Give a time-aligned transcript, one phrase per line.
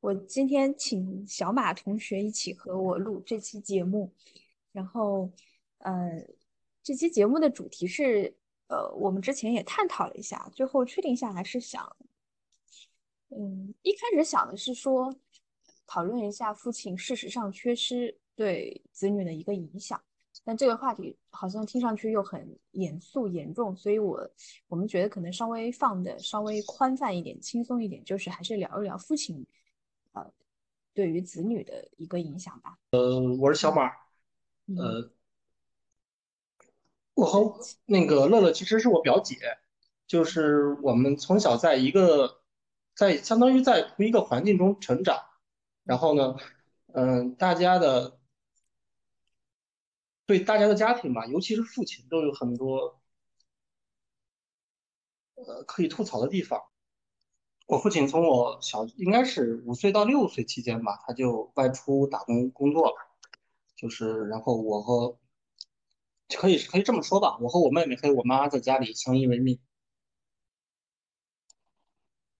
[0.00, 4.12] 我今天请小马同学一起和我录这期节目，
[4.70, 5.30] 然后，
[5.78, 6.24] 呃，
[6.82, 8.32] 这期节目的主题是，
[8.68, 11.96] 呃，我们之前也探讨了一下，最后确定下来是想，
[13.30, 15.12] 嗯，一开始想的是说，
[15.86, 20.00] 讨论一下父亲事实上缺失对子女的一个影响。
[20.44, 24.30] 但这个话题好像听上去又很严肃严重，所以我
[24.68, 29.44] 我们觉得可能稍微放的稍微宽泛一点、轻松一点，就是还是聊一聊父亲，
[30.18, 30.32] 呃，
[30.94, 32.78] 对于子女的一个影响吧。
[32.90, 33.90] 呃，我是小马，
[34.76, 35.10] 呃，
[37.14, 39.36] 我和那个乐乐其实是我表姐，
[40.06, 42.42] 就是我们从小在一个
[42.94, 45.24] 在相当于在同一个环境中成长，
[45.84, 46.36] 然后呢，
[46.94, 48.16] 嗯，大家的。
[50.28, 53.00] 对大家的家庭吧，尤其是父亲，都有很多
[55.36, 56.62] 呃可以吐槽的地方。
[57.68, 62.94] 我父亲从我小应该是五岁到六岁期间吧，他就外出打工工作了，
[63.76, 65.18] 就是然后我和
[66.34, 69.60] 可以可以这么说吧，我和我妹妹还有我妈在家里相依为命。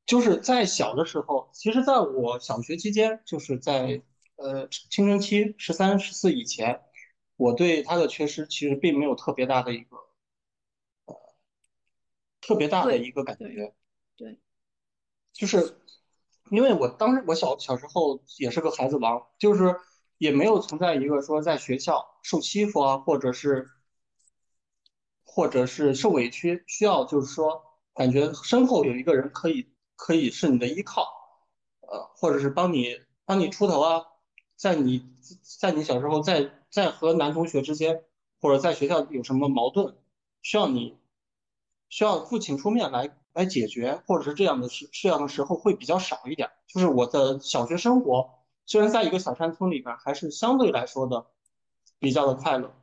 [0.06, 4.02] 就是在小的时候，其实在我小学期间，就是在
[4.36, 6.82] 呃青春期十三十四以前。
[7.36, 9.96] 我对他的缺失其实并没有特别大的一个，
[11.04, 11.14] 呃，
[12.40, 13.74] 特别大的一个感觉，对，
[15.38, 15.78] 就是
[16.50, 19.76] 因为我当时我小小时候也是个孩子王，就是
[20.18, 23.70] 也没有存在一个说在学校受欺负啊，或者是，
[25.24, 27.62] 或者是受委屈，需要就是说
[27.94, 31.06] 感觉身后有一个人可以可以是你的依靠，
[31.80, 34.04] 呃，或者是帮你帮你出头啊，
[34.56, 35.08] 在你
[35.60, 36.52] 在你小时候在。
[36.70, 38.04] 在和男同学之间，
[38.42, 39.96] 或者在学校有什么矛盾，
[40.42, 40.98] 需要你
[41.88, 46.50] 需要父亲出面来来解决，或者是这样的时这样的时候会比较少一点。
[46.66, 48.28] 就是我的小学生活，
[48.66, 51.26] 虽然在一个小山村里边，还是相对来说的
[52.00, 52.74] 比较的快乐。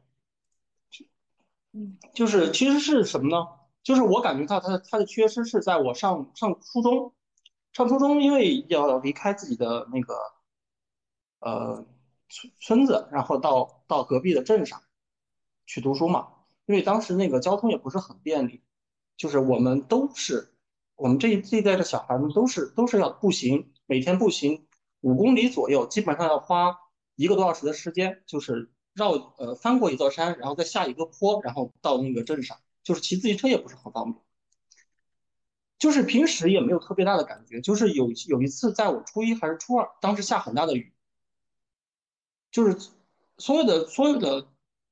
[1.74, 3.48] 嗯，就是其实是什么呢？
[3.84, 7.14] 就是我感觉到他的他的缺失是在我上上初中，
[7.74, 10.16] 上初中因为要离开自己的那个
[11.40, 11.86] 呃。
[12.28, 14.82] 村村子，然后到到隔壁的镇上
[15.68, 16.28] 去读书嘛，
[16.66, 18.64] 因为当时那个交通也不是很便利，
[19.18, 20.54] 就是我们都是
[20.96, 24.68] 我们这一这一代的小孩们都是都是要步行，每天步行
[25.02, 26.78] 五公里左右，基本上要花
[27.16, 34.24] 一个多小时的时间，就是绕呃翻过一座山，然后再下一个坡，然后到那个镇上，就是骑自行车也不是很方便，
[35.78, 40.92] 就是平时也没有特别大的感觉，就是有有一次在我初一还是初二，当时下很大的雨。
[42.52, 42.90] 就是
[43.38, 44.48] 所有的所有的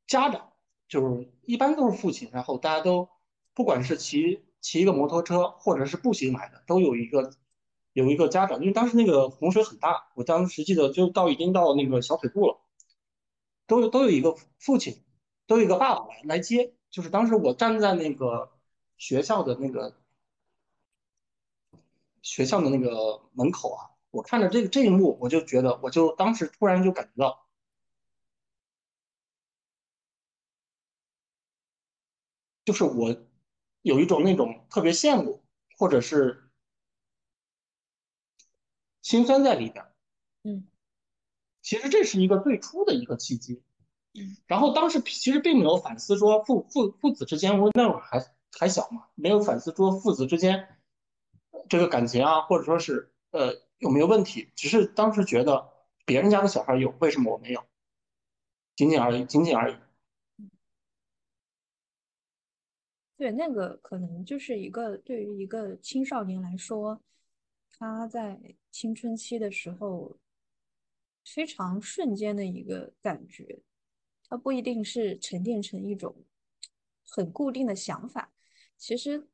[0.06, 0.52] 家长，
[0.90, 3.08] 就是一般都是父亲，然后大家都
[3.54, 7.32] 不管是骑骑一个摩托车，或者是步行来的，都有一个
[7.94, 12.60] 有一个家长，因为当时那个洪水很大，我当时记得就到已经到那个小腿肚了，
[13.68, 15.04] 都有都有一个父亲，
[15.48, 16.74] 都有一个爸爸来来接。
[16.90, 18.52] 就是当时我站在那个
[18.98, 19.96] 学校的那个
[22.22, 27.48] 学校的那个门口啊，我看着这个这一幕，我就觉得，我就当时突然就感觉到。
[32.66, 33.16] 就是我
[33.84, 35.44] 有一种那种特别羡慕，
[35.78, 36.50] 或者是
[39.04, 39.86] 心酸在里边。
[40.44, 40.68] 嗯，
[41.62, 43.62] 其实这是一个最初的一个契机。
[44.14, 48.26] 嗯，然后当时其实并没有反思说父父父子之间，我那会儿还
[48.58, 50.68] 还小嘛，没有反思说父子之间
[51.70, 55.72] 这个感情啊，或者说是呃有没有问题，只是当时觉得
[56.06, 57.64] 别人家的小孩有，为什么我没有？
[58.76, 59.76] 仅仅而已，仅仅而已。
[63.24, 67.02] 对，那个可能就是一个对于一个青少年来说，
[67.72, 68.38] 他在
[68.70, 70.18] 青春期的时候
[71.24, 73.62] 非常瞬间的一个感觉，
[74.28, 76.14] 他不一定是沉淀成一种
[77.08, 78.34] 很固定的想法。
[78.78, 79.26] 其实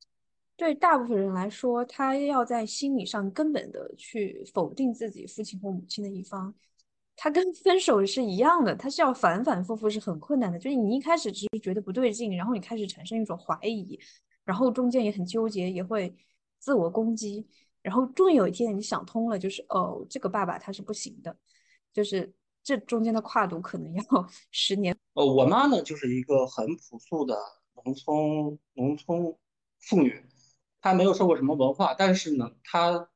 [0.55, 6.53] 对大部分人来说，他要在心理上根本的去否定自己父亲或母亲的一方。
[7.21, 10.57] 他跟 分手是一样的，他是要反反复复，是很困难的。
[10.57, 13.99] 就是你一开始只是觉得不对劲，然后你开始产生一种怀疑，
[14.45, 16.16] 然后中间也很纠结，也会
[16.59, 17.45] 自我攻击，
[17.81, 21.35] 然后终于有一天你想通了，就是哦，这个爸爸他是不行的，
[21.91, 22.33] 就是
[22.63, 24.03] 这中间的跨度可能要
[24.51, 24.97] 十年。
[25.16, 27.37] 呃，我妈呢就是一个很朴素的
[27.83, 29.35] 农村农村
[29.79, 30.23] 妇女，
[30.79, 33.09] 她没有受过什么文化，但是呢，她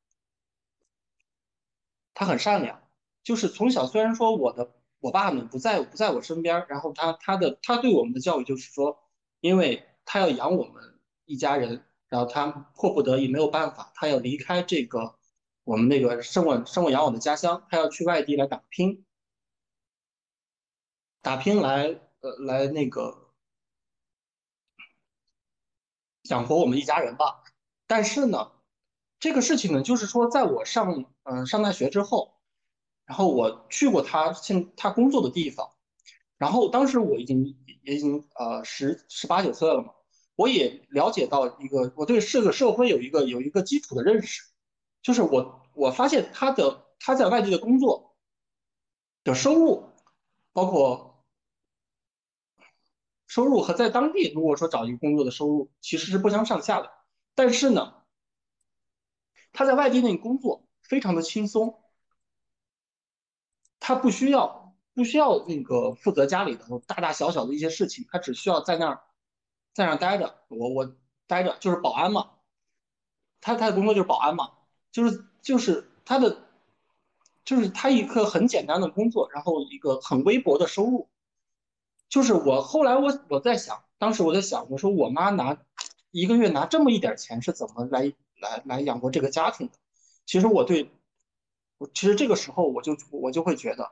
[2.14, 2.83] 她很善良。
[3.24, 9.00] 就是从小，虽然说我的我爸呢不在不在我身边，然后他他的他对我们的教育就是说，
[9.40, 15.16] 因为他要养我们一家人，然后他迫不得已没有办法，他要离开这个
[15.64, 19.06] 我们那个生我生我养我的家乡，他要去外地来打拼，
[21.22, 23.30] 打拼来呃来那个
[26.24, 27.44] 养活我们一家人吧。
[27.88, 28.52] 但是呢，
[29.20, 32.33] 这个事情呢，就是说在我上嗯上大学之后，
[33.06, 35.70] 然后我去过他现他工作的地方，
[36.38, 39.94] 然后当时我已经也已经呃十十八九岁了嘛，
[40.36, 44.42] 我也了解到一个我对这个社会有一个有一个基础的认识。
[45.02, 48.16] 就是我，我发现他的他在外地的工作
[49.26, 49.84] 的收入，
[50.54, 51.26] 包括
[53.28, 56.90] 收入和在当地如果说找一个工作的收入其实是不相上下的。
[57.36, 57.96] 但是呢，
[59.52, 61.83] 他在外地那工作非常的轻松，
[63.86, 69.02] 他不需要不需要那个负责家里的大大小小的一些事情，他只需要在那儿
[69.74, 70.96] 在那儿待着，我我
[71.28, 72.30] 待着就是保安嘛，
[73.42, 74.52] 他他的工作就是保安嘛。
[74.90, 76.38] 就是就是他的，
[77.44, 81.10] 就是他一个很简单的工作，然后一个很微薄的收入。
[82.08, 85.58] 就是我后来我我在想，当时我在想，我说我妈拿
[86.12, 89.74] 一个月拿这么一点钱是怎么来来来养活这个家庭的？
[90.26, 90.90] 其实我对，
[91.94, 93.92] 其实这个时候我就我就会觉得，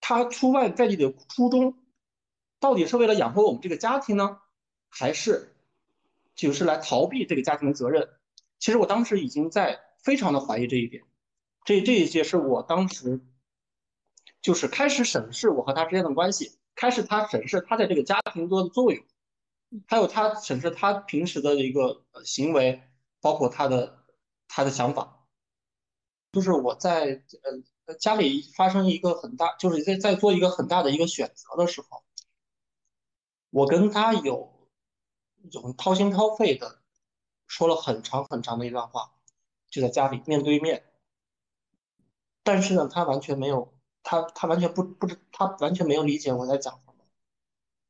[0.00, 1.74] 他出外在地的初衷，
[2.58, 4.40] 到底是为了养活我们这个家庭呢，
[4.88, 5.54] 还是
[6.34, 8.08] 就是来逃避这个家庭的责任？
[8.58, 11.04] 其实我当时已经在非常的怀疑这一点，
[11.64, 13.20] 这这一些是我当时
[14.42, 19.04] 就是开始审视我和他之间的关系，开始他审视他在这个家庭中的作用，
[19.86, 22.82] 还有他审视他平时的一个行为，
[23.20, 24.04] 包括他的
[24.48, 25.19] 他的想法，
[26.32, 27.22] 就是我在
[27.86, 32.02] 呃家里发生一个很大，就是在在做一个很大的一个选择的时候，
[33.50, 34.52] 我跟他有
[35.50, 36.78] 有掏心掏肺的。
[37.52, 39.10] 说了很长很长的一段话，
[39.68, 40.84] 就在家里面对面。
[42.44, 43.74] 但是呢，他完全没有，
[44.04, 47.04] 他他完全不不知，他完全没有理解我在讲什么。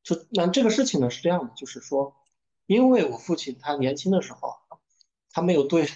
[0.03, 2.17] 就那这个事情呢是这样的，就是说，
[2.65, 4.57] 因为我父亲他年轻的时候，
[5.31, 5.87] 他没有对，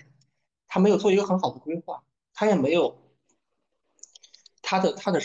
[0.66, 2.03] 他没有做一个很好的规划，
[2.34, 3.00] 他也没有
[4.60, 5.20] 他的他的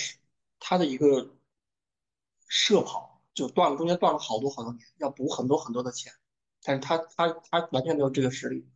[0.59, 1.35] 他的一个
[2.47, 6.13] 社跑就断了，中间断了好多好多年，要补很多很多的钱。
[6.61, 8.67] 但是他他他完全没有这个实力。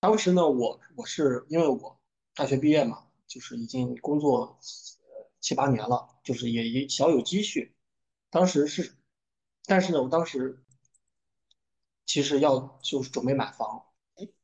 [0.00, 2.00] 当时呢，我我是因为我
[2.34, 4.58] 大学毕业嘛，就是已经工作
[5.38, 7.76] 七八年了，就是也也小有积蓄。
[8.30, 8.96] 当时是，
[9.66, 10.64] 但是呢，我当时
[12.06, 13.84] 其实要就是准备买房，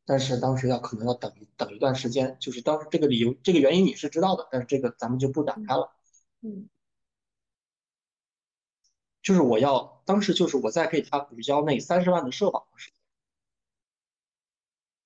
[0.08, 2.38] 但是当时要可能要等等一段时间。
[2.40, 5.92] 就是当时这个理由这个原因你是知道的，但是这个咱们就不展开了。
[6.40, 6.68] 嗯。
[9.22, 12.96] 就是我要当时就是我在给他补交那三十万的社保的时候，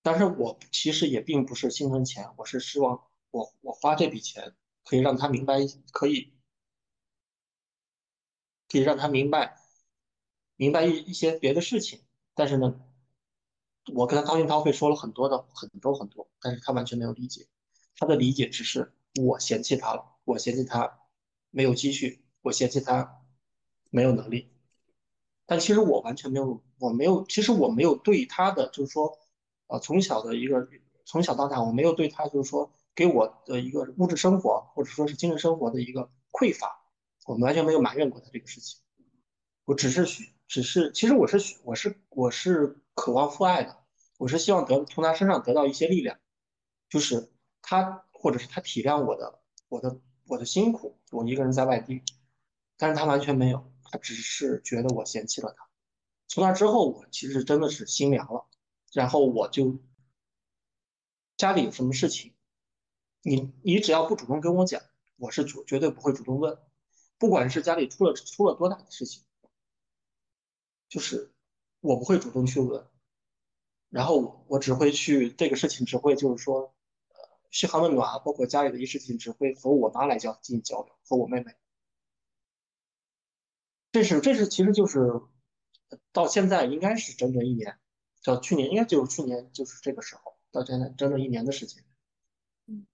[0.02, 3.02] 但是我其实也并不是心疼钱，我是希望
[3.32, 5.58] 我我花这笔钱可以让他明白，
[5.92, 6.32] 可以
[8.68, 9.56] 可以让他明白
[10.56, 12.04] 明白一一些别的事情。
[12.34, 12.80] 但是呢，
[13.94, 17.46] 我跟他掏心掏肺说了很多的很多很多，但是他完全没有理解，
[17.96, 21.00] 他的理解只是我嫌弃他了，我嫌弃他
[21.50, 23.18] 没有积蓄，我嫌弃他。
[23.94, 24.48] 没有能力，
[25.44, 29.18] 但其实我完全没有，我没有，其实我没有对他的，就是说，
[29.66, 30.66] 呃，从小的一个
[31.04, 36.74] 从小到大，我没有对他，就是说，给我的一个物质生活或者说是精神生活的一个匮乏，
[37.26, 38.80] 我们完全没有埋怨过他这个事情。
[39.66, 43.84] 我只是许，只是，其实我是我是我是渴望父爱的，
[44.18, 46.18] 我是希望得从他身上得到一些力量，
[46.88, 52.02] 就是他或者是他体谅我的我的我的辛苦，我一个人在外地，
[52.76, 53.70] 但是他完全没有。
[53.84, 55.68] 他只是觉得我嫌弃了他，
[56.26, 58.48] 从那之后，我其实真的是心凉了。
[58.90, 59.80] 然后我就
[61.36, 62.34] 家里有什么事情，
[63.20, 64.80] 你你只要不主动跟我讲，
[65.16, 66.58] 我是主绝对不会主动问。
[67.18, 69.24] 不管是家里出了出了多大的事情，
[70.88, 71.31] 就是
[71.82, 72.86] 我不会主动去问。
[73.90, 76.74] 然后我只会去这个事情，只会就是说，
[77.08, 77.16] 呃，
[77.50, 81.54] 嘘寒问暖，包括家里的一些事情，只会和我妈来交进行交流，和我妹妹。
[83.90, 85.20] 这是这是其实就是
[86.10, 87.78] 到现在应该是整整一年，
[88.24, 91.84] 到去年应该就是去年就是这个时候到现在整整一年的时间。
[92.66, 92.86] 嗯，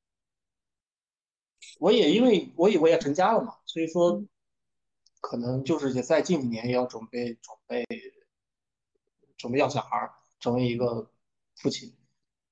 [1.79, 4.25] 我也因为我以为也成家了嘛，所以说
[5.21, 7.87] 可能就是也在近几年也要准备准备
[9.39, 11.11] 准备要小孩，成为一个
[11.57, 11.97] 父亲。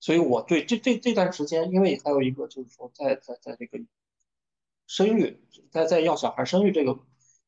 [0.01, 3.79] 所以我对这这这段时间，因为还有一个就是说在在在这个
[4.87, 6.99] 生育在在要小孩生育这个。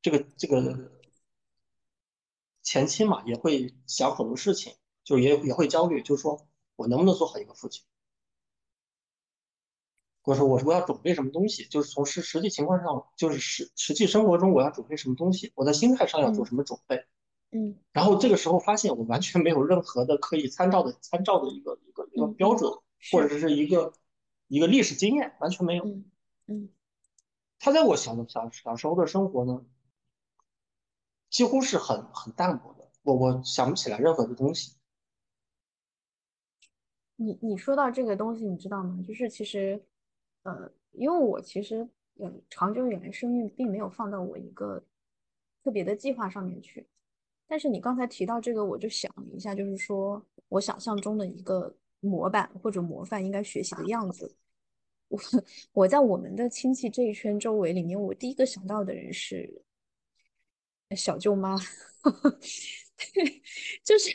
[0.00, 0.92] 这个这个
[2.62, 7.82] 前期嘛，也会想很多事情，就也也会焦虑，就是说我能不能做好一个父亲？
[10.22, 16.96] 我说我说我要准备什么东西，就是从实实际情况上，就是实实际生活中我要准备什么东西，我在心态上要做什么准备。
[16.96, 17.17] 嗯，
[17.92, 22.70] 然后这个时候发现我完全没有任何的可以参照的参照的一个一个一个标准，
[23.10, 23.92] 或者是一个
[24.46, 25.84] 一个历史经验，完全没有。
[25.84, 26.04] 嗯
[26.46, 26.68] 嗯，
[27.58, 29.64] 他在我小小小时候的生活呢，
[31.30, 34.76] 几乎是很很淡薄的，我我想不起来任何的东西。
[37.16, 39.02] 你你说到这个东西，你知道吗？
[39.06, 39.84] 就是其实，
[40.42, 41.88] 呃，因为我其实
[42.20, 44.84] 嗯，长久以来生命并没有放到我一个
[45.64, 46.86] 特别的计划上面去。
[47.48, 54.36] 但是你刚才提到这个，我就想了一下，就是说我想象中的一个模板或者模范应该学习的样子。
[55.08, 55.18] 我
[55.72, 59.62] 我在我们的亲戚这一圈周围里面，我第一个想到的人是
[60.94, 61.56] 小舅妈，
[63.14, 63.42] 对，
[63.82, 64.10] 就是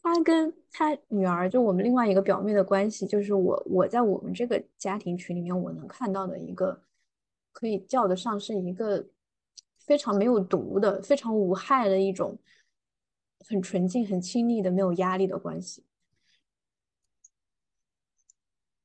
[0.00, 6.80] 她跟她女儿，就我们另外一个表妹的关系，就是我我在我们这个家庭群里面，我能看到的一个
[7.50, 9.04] 可以叫得上是一个
[9.78, 12.38] 非常没有毒的、非常无害的一种。
[13.48, 15.82] 很纯净、很亲密的、没有压力的关系，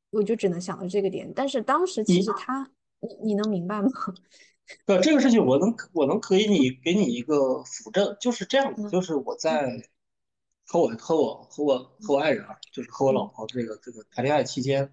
[0.09, 1.31] 我就只能想到这个点。
[1.35, 2.71] 但是当时其实他，
[3.01, 3.89] 你你能明白吗？
[4.85, 9.89] 对这个事情，我能我能可以你给你一个辅证，就是这样子，就是我在
[10.65, 14.91] 和我和我和我和我爱人啊，就是和我老婆这个这个谈恋爱期间，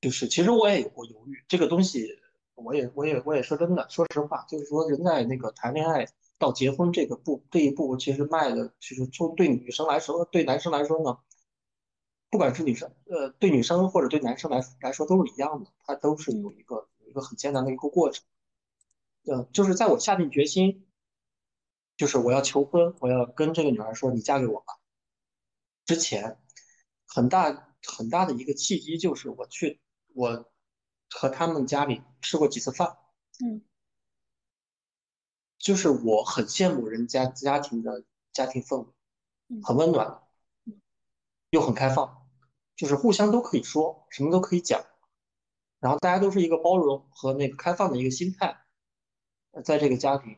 [0.00, 2.18] 就是其实我也有过犹豫，这个东西
[2.54, 6.08] 我也我也我也说真的，说实话，就是说人在那个谈恋爱。
[6.42, 11.18] 到结婚这个步这一步，其实迈的，其实从对女生来说，对男生来说呢，
[12.30, 18.24] 不管是女生，呃，对女生或者对男生来来说都是一样的，它都是有一个有一个很艰难的一个过程。
[19.24, 20.84] 呃，就是在我下定决心，
[21.96, 24.80] 就是我要求婚，我要跟这个女孩说你嫁给我吧。
[25.86, 26.38] 之前，
[27.06, 29.80] 很大很大的一个契机就是我去
[30.12, 30.50] 我
[31.08, 32.96] 和他们家里吃过几次饭。
[33.44, 33.62] 嗯。
[35.62, 38.02] 就是我很羡慕人家家庭的
[38.32, 40.20] 家庭氛围，很温暖，
[41.50, 42.26] 又很开放，
[42.74, 44.84] 就是互相都可以说，什么都可以讲，
[45.78, 48.64] 然后大家都是一个包容和那个开放的一个心态，
[49.64, 50.36] 在这个家庭，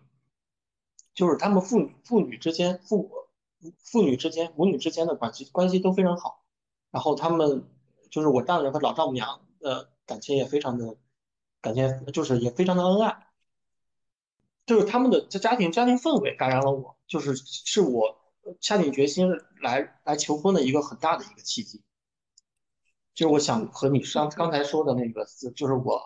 [1.15, 3.11] 就是他们父女父女之间父母
[3.79, 6.45] 父女之间母女之间的关系关系都非常好，
[6.91, 7.67] 然后他们
[8.11, 10.99] 就是我丈人和老丈母娘的感情也非常的
[11.63, 13.27] 感情就是也非常的恩爱。
[14.67, 18.17] 就是他们的这家庭家庭氛围感染了我，就是是我
[18.61, 19.29] 下定决心
[19.61, 21.83] 来来求婚的一个很大的一个契机。
[23.15, 26.03] 就是我想和你上刚才说的那个，就是我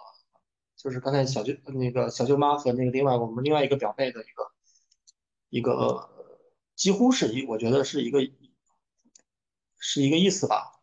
[0.76, 4.52] 就是刚才小舅那个小舅妈和那个另外我们另外一个表妹的一个
[5.48, 6.10] 一个
[6.74, 8.20] 几乎是一我觉得是一个
[9.78, 10.80] 是一个意思吧。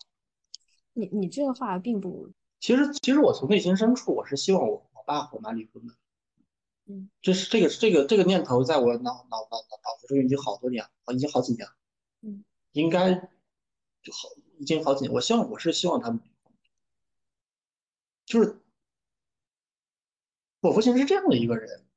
[0.93, 2.29] 你你这个话并不，
[2.59, 5.93] 其实其实我从内心深处我是希望我我爸和我妈离婚的。
[6.87, 11.75] 嗯，这是这个这个这个念头在我脑脑脑脑子中已经好多年了，已经好几年了。
[12.21, 13.15] 嗯，应该
[14.03, 15.11] 就好，已经好几年。
[15.11, 16.21] 我希望我是希望他们，
[18.27, 18.61] 就是
[20.59, 21.87] 我父亲是这样的一个人，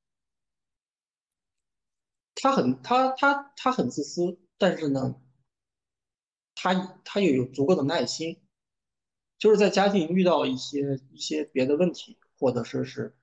[2.35, 5.21] 他很他他他很自私，但是呢，
[6.55, 8.41] 他他又有足够的耐心，
[9.37, 13.18] 就是在家庭遇到一些一些别的问题，或者说是。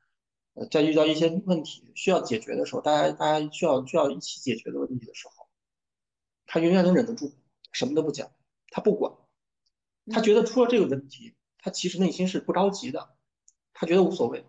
[0.55, 5.47] 呃，在遇到一些问题需要解决的时候，大家大家需要需要一起解决的问题的时候，
[6.45, 7.33] 他永远能忍得住，
[7.71, 8.31] 什么都不讲，
[8.69, 9.13] 他不管，
[10.11, 13.15] 他觉得出了这个问题，他其实内心是不着急的，
[13.73, 14.45] 他觉得无所谓。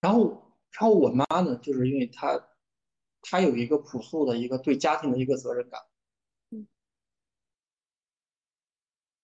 [0.00, 2.48] 然后，然后我妈呢，就是因为她，
[3.20, 5.80] 她有一个朴素的一个对家庭的一个责任感，
[6.50, 6.68] 嗯，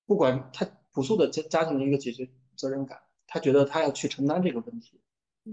[0.04, 5.00] 不管她朴素的家家庭的一个解决责任感，她觉得她要去承担这个问题。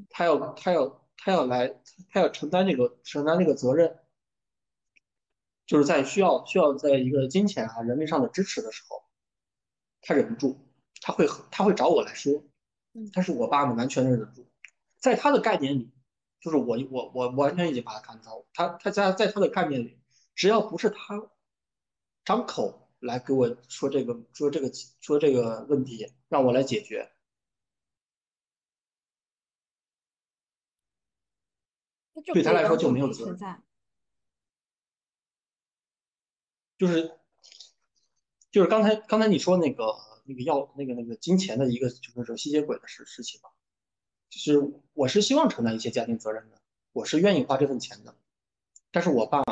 [0.10, 1.68] 他要他要他要来，
[2.10, 4.00] 他要承担这个承担这个责任，
[5.66, 9.04] 就是在需要需要在一个金钱啊人力上的支持的时候，
[10.02, 10.58] 他忍不住，
[11.02, 12.44] 他会他会找我来说，
[13.14, 14.46] 但是我爸呢完全忍得住，
[14.98, 15.92] 在他的概念里，
[16.40, 20.00] 就是我我我完全已经把他看透，他他在在他的概念里，
[20.36, 21.22] 只要不是他
[22.24, 24.72] 张口来给我说这个说这个
[25.02, 27.12] 说这个问题，让我来解决。
[32.26, 33.38] 对他来说就没有责任，
[36.78, 37.12] 就是
[38.52, 43.50] 就是刚才刚才你说那个那个要那个那个金钱的一个就是说吸血鬼的事事情吧，
[44.30, 46.62] 就是我是希望承担一些家庭责任的，
[46.92, 48.16] 我是愿意花这份钱的，
[48.92, 49.44] 但是我爸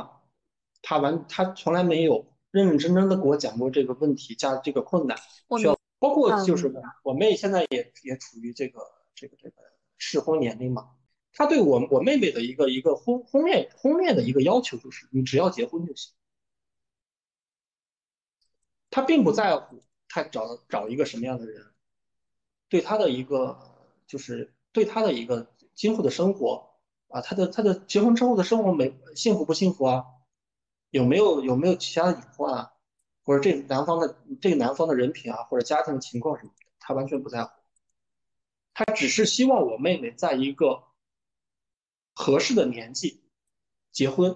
[0.82, 5.18] 他完他从来没有认认真真的给我讲过这个问题加这个困难
[5.58, 6.74] 需要包括就是
[7.04, 8.80] 我妹现在也也处于这个
[9.14, 9.56] 这个这个
[9.98, 10.96] 适婚年龄嘛，
[11.34, 16.14] 她对我我妹妹的一个一个婚婚恋婚恋的一个要求就是你只要结婚就行，
[18.90, 21.66] 她并不在乎她找找一个什么样的人，
[22.68, 23.58] 对她的一个
[24.08, 26.70] 就是对她的一个今后的生活
[27.08, 30.06] 啊，她的她的结婚之后的生活没幸福不幸福啊，
[30.90, 32.74] 有没有有没有其他的隐患啊？
[33.24, 37.52] 或者这男方的这个男方的人品啊，或者家庭情况什么的，他完全不在乎。
[38.74, 40.84] 他只是希望我妹妹在一个
[42.22, 43.22] 合适的年纪
[43.94, 44.36] 结婚，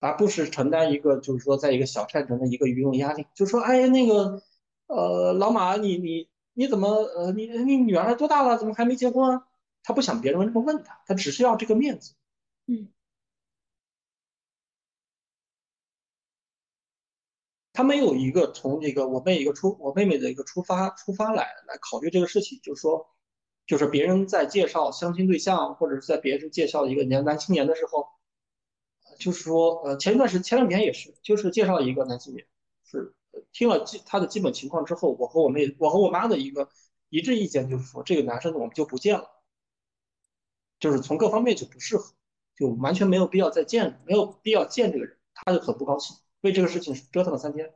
[0.00, 3.24] 而不是承担一个就是说在一个小县城的一个舆论压力。
[3.36, 4.42] 就说哎那个
[4.88, 9.46] 呃老马你你你怎么呃你你女儿多大了怎么还没结婚啊？
[9.84, 12.16] 他不想别人这么问他，他只是要这个面子。
[12.66, 12.88] 嗯。
[17.72, 23.06] 他没有一个从这个我妹一个出我妹妹的一个出发出发来来考虑这个事情，就是说，
[23.70, 28.08] 就是别人在介绍相亲对象，或者是在别人介绍一个年男青年的时候，
[29.16, 32.44] 就是说，呃，前一段时前两天也是，就是介绍一个男青年，
[32.82, 33.14] 是
[33.52, 36.68] 听了基他的基本情况之后，我和我妹我和我妈的一个
[37.10, 39.30] 一致意见就是说，这个男生我们就不见了，
[40.80, 42.12] 就是从各方面就不适合，
[42.56, 46.16] 就完全没有必要再见，没有必要见这个人，他就很不高兴。
[46.40, 47.72] 为这个事情折腾了三天，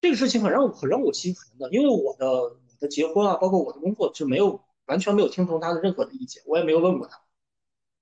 [0.00, 7.20] 这个事情很让我很让我心寒的，因为我的的结婚啊，包括我的工作就没有完全没有听从他的任何的意见，我也没有问过他，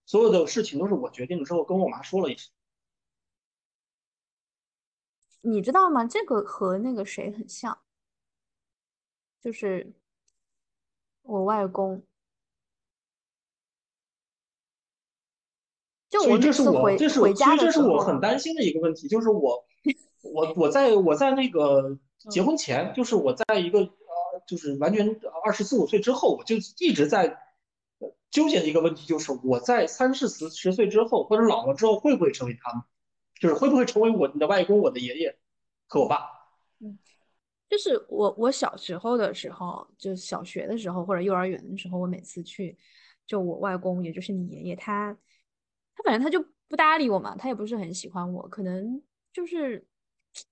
[0.05, 2.51] 所有的事情都是我决定了之后跟我妈说了一声。
[5.43, 6.05] 你知道吗？
[6.05, 7.79] 这个和那个谁很像，
[9.41, 9.93] 就是
[11.23, 12.03] 我外公。
[16.09, 19.65] 就我这是我，这是回家这是我很担心的一个问题，就是我，
[20.35, 21.99] 我我在我在那个
[22.31, 23.87] 结婚前，就是我在一个呃，
[24.47, 27.39] 就是完全二十四五岁之后，我就一直在
[28.31, 32.83] 纠结的一个问题，就是我在三四十十岁之后或者老了之后，会不会成为他们，
[33.41, 35.37] 就是会不会成为我的外公、我的爷爷
[35.87, 36.19] 和我爸？
[36.81, 36.99] 嗯，
[37.69, 42.77] 就是我我小时候的时候，就小学的时候或者幼儿园的时候，我每次去，
[43.27, 45.17] 就我外公，也就是你爷爷他。
[45.99, 49.79] 他反正他就不搭理我嘛，他也不是很喜欢我，可能就是，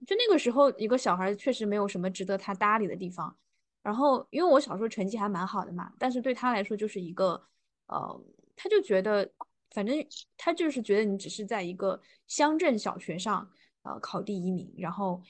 [0.06, 3.36] 就那个时候一个小孩确实没有什么值得他搭理的地方。
[3.84, 7.40] 然后因为我小时候成绩还蛮好的嘛，但是对他来说就是一个，
[7.86, 8.20] 呃，
[8.56, 9.30] 他就觉得，
[9.70, 9.94] 反正
[10.36, 13.48] 他就是觉得你只是在一个乡镇小学上，
[13.82, 15.22] 呃，考第一名，然后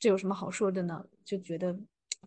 [0.00, 1.04] 这有什么好说的呢？
[1.24, 1.78] 就觉得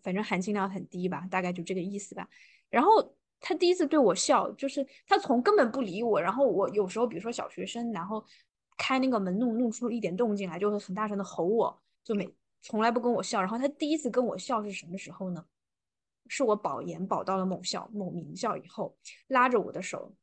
[0.02, 2.26] 反正含金量很低吧，大概就这个意思吧。
[2.70, 3.14] 然后。
[3.46, 8.24] 他第一次对我笑，就是他从根本不理我，然后我有时候，比如说小学生，然后
[8.78, 12.26] 开那个门弄弄出一点动静来，就会很大声的吼我，就每
[12.62, 13.40] 从来不跟我笑。
[13.40, 15.44] 然后他第一次跟我笑是什么时候呢？
[16.28, 18.96] 是我保研保到了某校某名校以后，
[19.28, 20.14] 拉着我的手，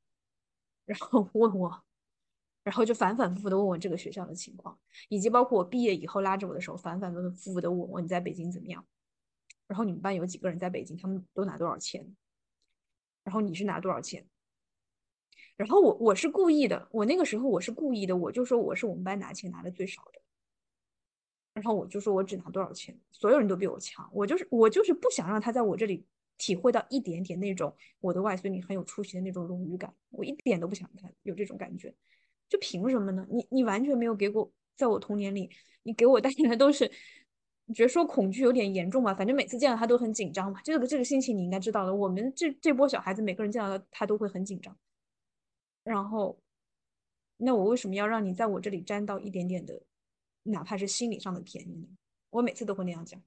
[0.85, 1.83] 然后问我，
[2.63, 8.85] 然后就反反复复的问我这个学校的情况，以及包括我毕业以后拉着我的手，反反复复的问我你在北京怎么样？
[9.67, 10.97] 然后你们班有几个人在北京？
[10.97, 12.15] 他们都拿多少钱？
[13.23, 14.27] 然后你是拿多少钱？
[15.55, 20.21] 然后我我是故意的，我那个时候我是故意的，我就说我是我们班拿钱拿的最少的。
[21.53, 26.05] 然后我就说我只拿多少钱，所有人都比我强，我就是我就是不想让他在我这里
[26.37, 31.93] 体会到一点点那种我的外孙女很有出息的那种荣誉感，我一点都不想他有这种感觉，
[32.49, 33.25] 就凭什么呢？
[33.29, 35.49] 你你完全没有给过，在我童年里，
[35.83, 36.91] 你给我带来的都是。
[37.65, 39.13] 你觉得说恐惧有点严重吧？
[39.13, 40.59] 反正每次见到他都很紧张嘛。
[40.61, 41.95] 这个这个心情你应该知道的。
[41.95, 44.77] 我们这这波小孩子，每个人见到他他都会很紧张。
[45.85, 46.37] 然后，
[47.37, 49.81] 那我为什么要让你在我这里沾到一点点的，
[50.43, 51.89] 哪怕是心理上的便宜？
[52.29, 53.21] 我每次都会那样讲。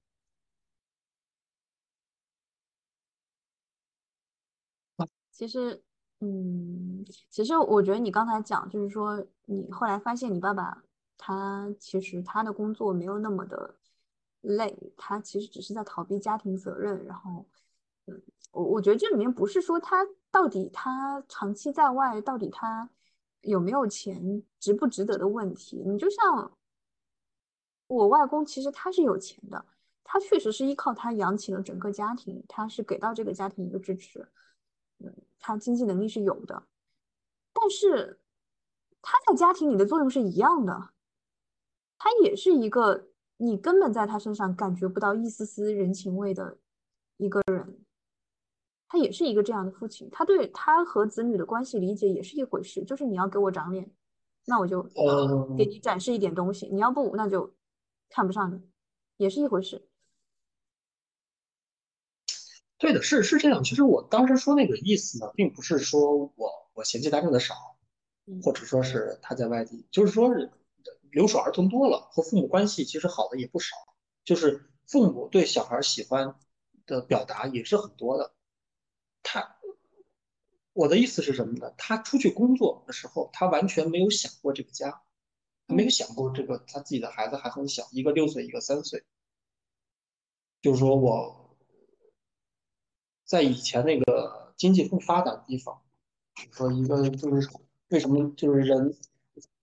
[5.30, 5.82] 其实，
[6.20, 10.82] 嗯，其实我觉得你刚才讲，就是说你后来发现你爸爸
[11.18, 13.76] 他其实他的工作没有那么的。
[14.46, 17.02] 累，他其实只是在逃避家庭责任。
[17.06, 17.46] 然后，
[18.04, 18.22] 嗯，
[18.52, 22.90] 我我觉得这里面不是说他到底他长期在外，到底他
[23.40, 25.82] 有没有钱，值不值得的问题。
[25.86, 26.52] 你就像
[27.86, 29.64] 我外公，其实他是有钱的，
[30.02, 34.26] 他确实是依靠他养起了整个家庭，他是给到这个家庭一个支持，
[34.98, 36.62] 嗯，他经济能力是有的。
[37.52, 38.20] 但是
[39.02, 40.90] 他在家庭里的作用是一样的，
[41.98, 43.08] 他也是一个。
[43.36, 46.56] 你根本在他身上感觉不到一丝丝人情味的
[47.16, 47.84] 一个人，
[48.86, 53.90] 他也是一个这样的父亲，他对他和子女的关系理解也是一回事，就是你要给我长脸，
[54.46, 54.80] 那我就
[55.58, 57.52] 给你展示一点东西，你要不那就
[58.08, 58.60] 看不上你，
[59.16, 59.88] 也是一回事。
[62.76, 63.64] 对的，是是这样。
[63.64, 67.54] 其实我当时说那个意思呢，并不是说我我嫌弃他挣的少，
[68.42, 70.50] 或者说是他在外地，就是说是
[71.10, 73.74] 留守儿童多了，和父母关系其实好的也不少，
[74.24, 76.34] 就是父母对小孩喜欢
[76.84, 78.34] 的表达也是很多的。
[79.22, 79.56] 他，
[80.74, 81.72] 我的意思是什么呢？
[81.78, 85.03] 他出去工作的时候，他完全没有想过这个家，
[85.66, 89.04] 他没有想过这个他自己的孩子还很小，一个六岁，一个三岁。
[90.62, 91.56] 就是说我
[93.24, 95.82] 在以前那个经济不发达的地方，
[96.52, 97.50] 说一个就是
[97.88, 98.96] 为什么就是人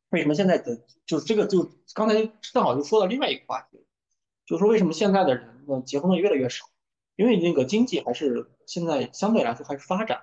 [0.10, 3.84] 为什么现在的就是这个就刚才正好就说到另外一个话题，
[4.46, 6.68] 就是说为什么现在的人呢结婚的越来越少？
[7.16, 10.22] 因为那个经济还是现在相对来说还是发展，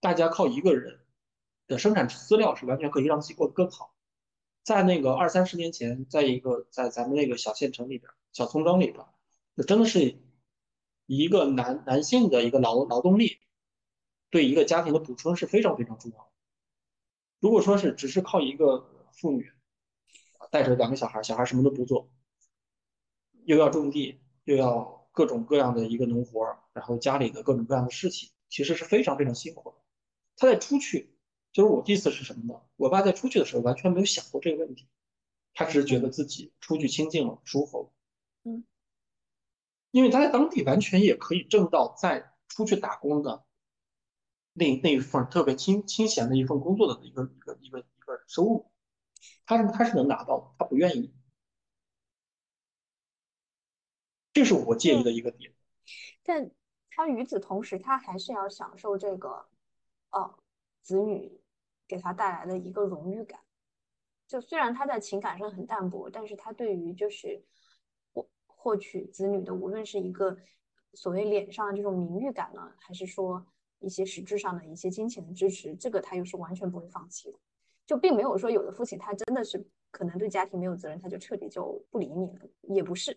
[0.00, 1.00] 大家靠一个人
[1.66, 3.95] 的生产资料是完全可以让自己过得更好。
[4.66, 9.06] 在那个二三十年前，在一个在咱们那个小县城里边、小村庄里边，
[9.56, 10.18] 就真的是
[11.06, 13.38] 一个男男性的一个劳劳动力，
[14.28, 16.30] 对一个家庭的补充是非常非常重要的。
[17.38, 19.52] 如果说是只是靠一个妇女
[20.50, 22.10] 带着两个小孩，小孩什么都不做，
[23.44, 24.94] 又要种地，又要。
[25.16, 29.76] 各种各样的一个农活，然后家里的各种各样的事情，其实是非常非常辛苦的。
[30.36, 31.15] 他在出去，
[31.56, 32.60] 就是我的意思是什么呢？
[32.76, 34.86] 我爸在出去的时候完全没有想过这个问题，
[35.54, 37.92] 他只是觉得自己出去清静了，舒服了。
[38.42, 38.66] 嗯，
[39.90, 43.46] 因为他在当地完全也可以挣到在出去打工的
[44.52, 48.70] 那那一份特别清清闲的一份工作的一个一个一个一个收入，
[49.46, 51.14] 他是他是能拿到的，他不愿意。
[54.34, 55.54] 这是我介意的一个点，
[56.22, 56.50] 但
[56.90, 59.48] 他与此同时，他还是要享受这个，
[60.10, 60.38] 呃，
[60.82, 61.40] 子女
[61.86, 63.40] 给他带来的一个荣誉感。
[64.26, 67.44] 就虽然他在情感上很淡薄，但是他对于就是
[68.12, 70.36] 获获取子女的，无论是一个
[70.94, 73.46] 所谓脸上的这种名誉感呢，还是说
[73.78, 77.38] 一些实质上的一些金钱的支持，这个他又是完全不会放弃的。
[77.86, 83.16] 就并没有说有的父亲他真的是可能对家庭没有责任，他就彻底就不理你了，也不是。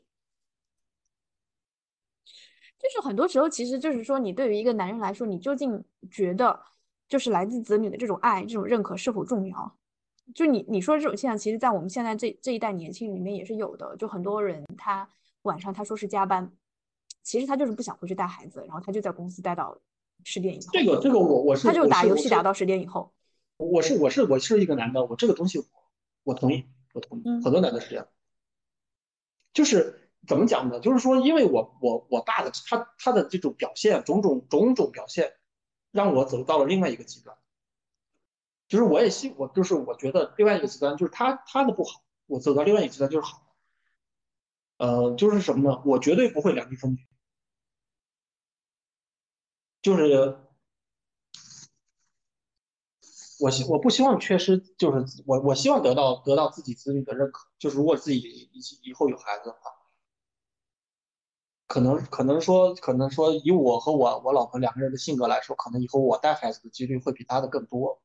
[2.77, 6.63] 就是很多时候，其实就是说，你对于一个男人来说，你究竟觉得
[7.09, 9.75] 就是来自子女的这种爱、这种认可是否重要？
[10.33, 13.97] 就你你说这种现象，其实，在我们现在这这一代年轻人里面也是有的。
[13.97, 15.09] 就很多人他
[15.41, 16.49] 晚上他说是加班，
[17.23, 19.77] 其实他就是不想回去带孩子，然后他就在公司待到
[20.23, 20.69] 十点以后。
[20.71, 23.11] 这个这个我我是他就打游戏打到十点以后。
[23.57, 25.65] 我是我是我是一个男的，我这个东西
[26.23, 27.23] 我同意，我同意。
[27.43, 28.07] 很多男的是这样，
[29.51, 30.05] 就是。
[30.27, 30.81] 怎么讲呢？
[30.81, 35.31] 就是说，因为我我我爸的他他的这种表现，种种种种表现，
[35.91, 37.37] 让我走到了另外一个极端。
[38.67, 43.45] 就是我也希我就是我觉得另外一个极端就是他他的不好，我走到另外一个极端就是好。
[44.77, 45.81] 呃，就是什么呢？
[45.85, 47.07] 我绝对不会两地分居。
[49.81, 50.37] 就是
[53.39, 57.47] 我希我不希望缺失，就是我我希望得到得到自己子女的认可。
[57.57, 58.49] 就是如果自己以
[58.83, 59.78] 以后有孩子的话。
[61.69, 68.01] 可能可能说，可能说，以我和我我老婆两个人的性格来说，可能以后我带孩子的几率会比他的更多。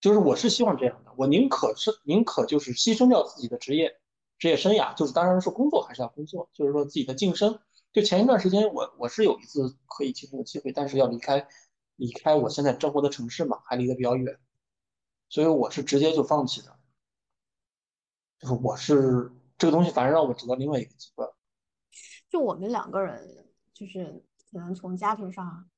[0.00, 4.00] 就是我是希望这样的，我宁可是宁可就是牺牲掉自己的职业
[4.36, 7.60] 职业生涯，就是当然是工作还是要工作，就是说自己的晋升。
[7.92, 11.46] 就前一段时间，我我是有一次可以晋升的机会，但是要离开
[11.94, 14.36] 离开我现在生活的城市嘛，还离得比较远，
[15.28, 16.76] 所以我是直接就放弃的。
[18.40, 19.30] 就是我是。
[19.58, 21.28] 这个东西反而让我知道另外一个极端，
[22.28, 25.68] 就我们两个人，就是可能从家庭上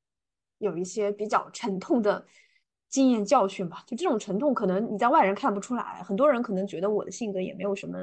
[0.59, 2.27] 有一些比较沉痛的
[2.89, 3.85] 经验教训吧。
[3.87, 7.99] 就这种沉痛，可能你在外人看不出来，很多人可能觉得我的性格也没有什么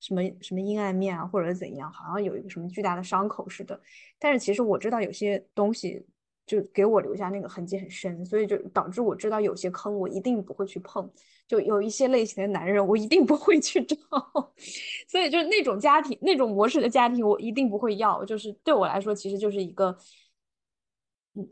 [0.00, 3.80] 什么什么阴暗面啊，或者怎样，好像有一个什么巨大的伤口似的。
[4.18, 6.06] 但是其实我知道有些东西。
[6.48, 11.06] 就给我留下那个痕迹很深，所以就导致我知道有些坑我一定不会去碰，
[11.46, 13.96] 就有一些类型的男人我一定不会去找，
[15.06, 19.94] 所以就是那种家庭那种模式的家庭我一定不会要，就是对我来说其实就是一个，
[21.34, 21.46] 嗯，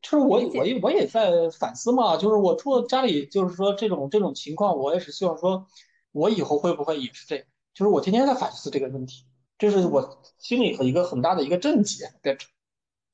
[0.00, 5.66] 就是我我也我也在反思嘛，就是我除了家里就是说这种这种情况，我也是希望说，
[6.12, 9.24] 我以后会不会也是这样，就是我天天在反思这个问题，
[9.58, 12.38] 这是我心里一个很大的一个症结，对，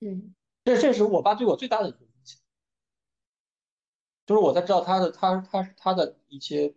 [0.00, 0.34] 嗯。
[0.64, 2.38] 这这是我爸对我最大的一个影响，
[4.26, 6.74] 就是我在知道他的他他他的一些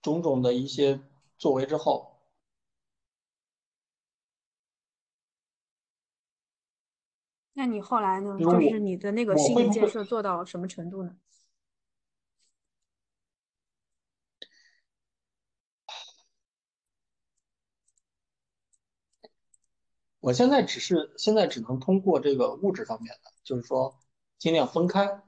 [0.00, 1.00] 种种的一些
[1.38, 2.18] 作为之后，
[7.54, 8.38] 那你后来呢？
[8.38, 11.14] 就是你的那个心理建设做到什么程度呢？
[20.22, 23.98] 我现在只是现在只能通过这个物质方面的，就是说
[24.38, 25.20] 尽量分开，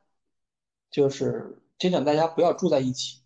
[0.88, 3.20] 就是尽量大家不要住在一起，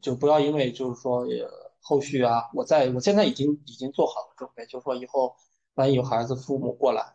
[0.00, 5.36] 就不要因为就是说呃后续啊，我在我现在已经已经做好了准备，就是说以后
[5.74, 7.14] 万一有孩子父母过来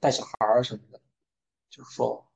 [0.00, 1.00] 带小孩儿什么的，
[1.68, 2.30] 就是说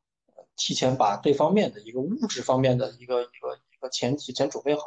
[0.56, 4.82] 提前把这方面的一个物质方面的一个一个一个前提先准备好，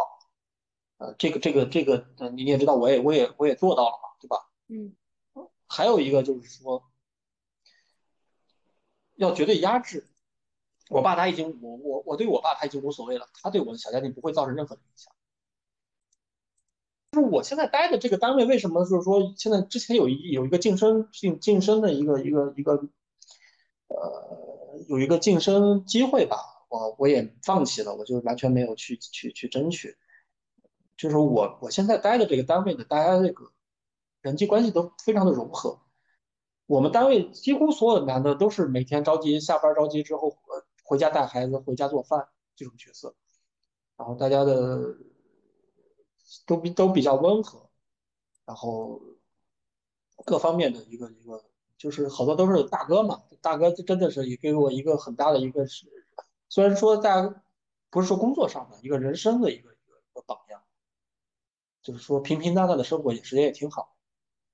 [0.97, 4.49] 呃，这个这个这个，呃，你也知道，我也我也我也做到了嘛，对吧？
[4.67, 4.93] 嗯
[5.67, 6.84] 还有一个就是说，
[9.15, 10.08] 要绝对压制。
[10.89, 15.12] 我爸他已经，我我我对我爸他已经无所谓了，他对我的小家庭不会造成任何的影响。
[17.12, 22.73] 就是我现在待的这个单位，为什么就是说现在之前有一有一个晋升晋晋升的一个一个一个
[23.88, 26.38] 呃有一个晋升机会吧，
[26.69, 29.97] 我我也放弃了，我就完全没有去去去争取。
[30.97, 33.51] 就是我我现在待的这个单位呢，大家这个
[34.25, 35.79] 人际关系都非常的融合。
[36.65, 40.35] 我们单位几乎所有的男的都是每天着急下班着急之后
[40.83, 43.13] 回家带孩子、回家做饭这种角色，
[43.95, 44.97] 然后大家的
[46.47, 47.69] 都比都比较温和，
[48.45, 48.99] 然后
[50.25, 51.45] 各方面的一个一个
[51.77, 55.85] 就是好多都是大哥嘛，大哥真的是也给我一个很大的一个是，
[56.49, 57.43] 虽然说大
[57.91, 60.63] 不是说工作上的一个人生的一个一个一个榜样，
[61.83, 63.94] 就是说平平淡淡的生活也时间也挺好。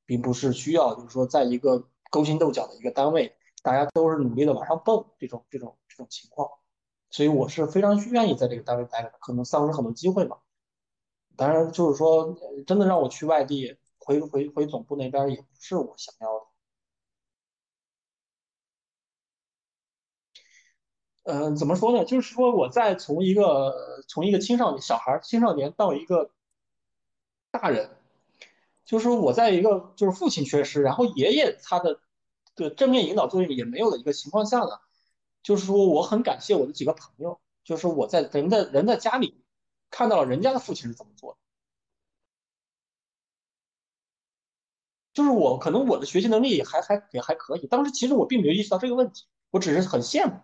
[0.06, 6.50] 并不是需要，就是说，在一个勾心斗角的一个单位，大家都是努力的往上蹦这种这种这种情况，
[7.10, 10.38] 所以我是非常愿意在这个单位待着的，可能丧失很多机会嘛。
[11.38, 12.38] 当然，就是说，
[12.68, 16.46] 真的让我去外地回回回总部那边，也不是我想要的。
[21.24, 22.04] 嗯、怎么说呢？
[22.04, 26.32] 就是说，我在从一个从一个青少年小孩青少年到一个
[27.52, 28.01] 大人。
[28.92, 32.02] 就是说我在一个就是父亲缺失，然后爷爷他的
[32.58, 34.82] 的正面引导作用也没有的一个情况下呢，
[35.44, 39.46] 就是说我很感谢我的几个朋友，就是我在人的人的家里
[39.92, 41.38] 看到了人家的父亲是怎么做的，
[45.14, 50.38] 就是我可能我的学习能力也还还也还可以，当时其实我并没有意识到这个问题，我只是很羡慕，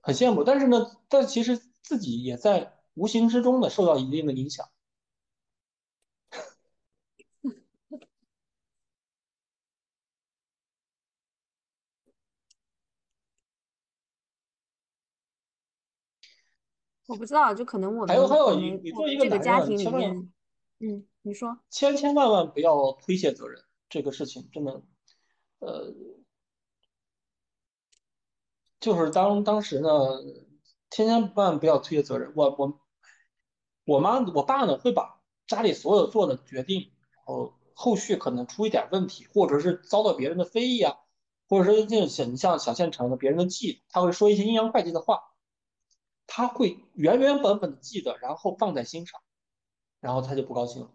[0.00, 4.66] 很羡慕，但是呢，但其实自己也在无形之中的受到一定的影响。
[17.10, 20.30] 我不知道，就可能我还有还有，一你你作为一个这个家庭里面，
[20.78, 24.80] 嗯，你说，千千万万不要推卸责任，这个事情真的，
[25.58, 25.92] 呃，
[28.78, 29.88] 就是当当时呢，
[30.88, 32.32] 千千万不要推卸责任。
[32.36, 32.80] 我我
[33.84, 40.96] 我妈我爸呢会把家里所有做的决定，然后后续可能出一点问题，或者是遭到别人的非议啊，
[41.48, 45.18] 或者是这种像小县城的别人的嫉妒，他会说一些阴阳怪气的话，
[46.32, 49.20] 他会原原本本的记得，然后放在心上，
[50.00, 50.90] 然后他就不高兴了。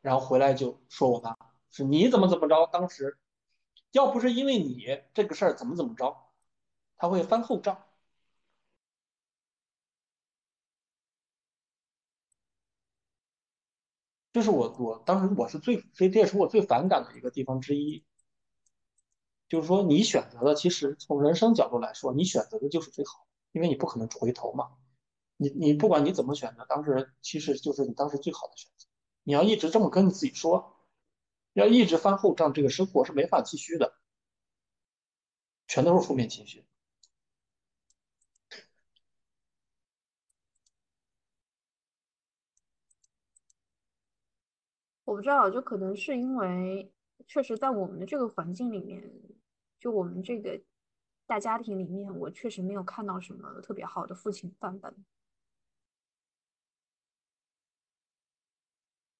[0.00, 1.36] 然后回来就说我妈
[1.70, 3.18] 是你怎么怎么着，当时
[3.92, 6.16] 要不是因为你这个事儿怎么怎么着，
[6.96, 7.84] 他会翻后账。
[14.32, 18.04] 这是我我当时我是最这这也是我最反感的一个地方之一，
[19.48, 23.25] 就是说你选择的其实从人生角度来说，你选择的就是最好，
[23.56, 24.76] 因为你不可能回头嘛。
[25.38, 28.86] 你你不管你怎么选择，当时其实就是你当时最好的选择。
[29.22, 30.76] 你要一直这么跟你自己说，
[31.54, 33.94] 要一直翻后账，这个生活是没法继续的，
[35.66, 36.66] 全都是负面情绪。
[45.04, 46.92] 我不知道，就可能是因为
[47.26, 49.02] 确实在我们的这个环境里面，
[49.80, 50.60] 就我们这个
[51.26, 54.94] 大家庭里面，我确实没有看到什么特别好的父亲范本。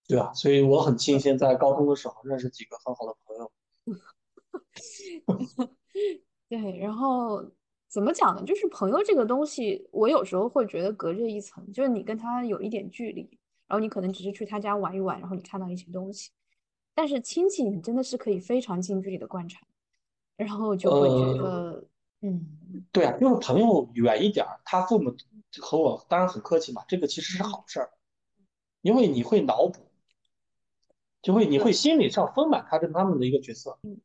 [0.09, 3.53] 对啊，所以我很庆幸在高中的时候认识几个很好的朋友。
[6.49, 7.45] 对，然后
[7.89, 8.45] 怎么讲呢？
[8.45, 13.23] 就是朋友这个东西，我有时候会觉得隔着一层，就是你跟他有一点距离，
[13.67, 16.31] 然后你可能只是去他家玩一玩，然后你看到一些东西。
[16.95, 19.67] 但是亲戚，你真的是可以非常近距离的观察，
[20.37, 21.89] 然后就会觉呃，得，
[22.29, 25.15] 嗯，对啊，就是朋友远一点儿，他父母
[25.61, 27.91] 和我当然很客气嘛，这个其实是嗯，好事儿，
[28.83, 29.81] 因为你会脑补，
[31.23, 31.73] 就会你会。
[31.73, 33.79] 心理上丰满他跟他们的一个角色。
[33.83, 34.01] 嗯。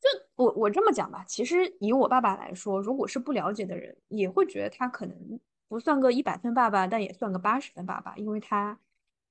[0.00, 8.76] 就我我这么讲吧，其实以我爸爸来说，如果是不了解的人，也会觉得他可能不算个一百分爸爸，但也算个八十分爸爸，因为他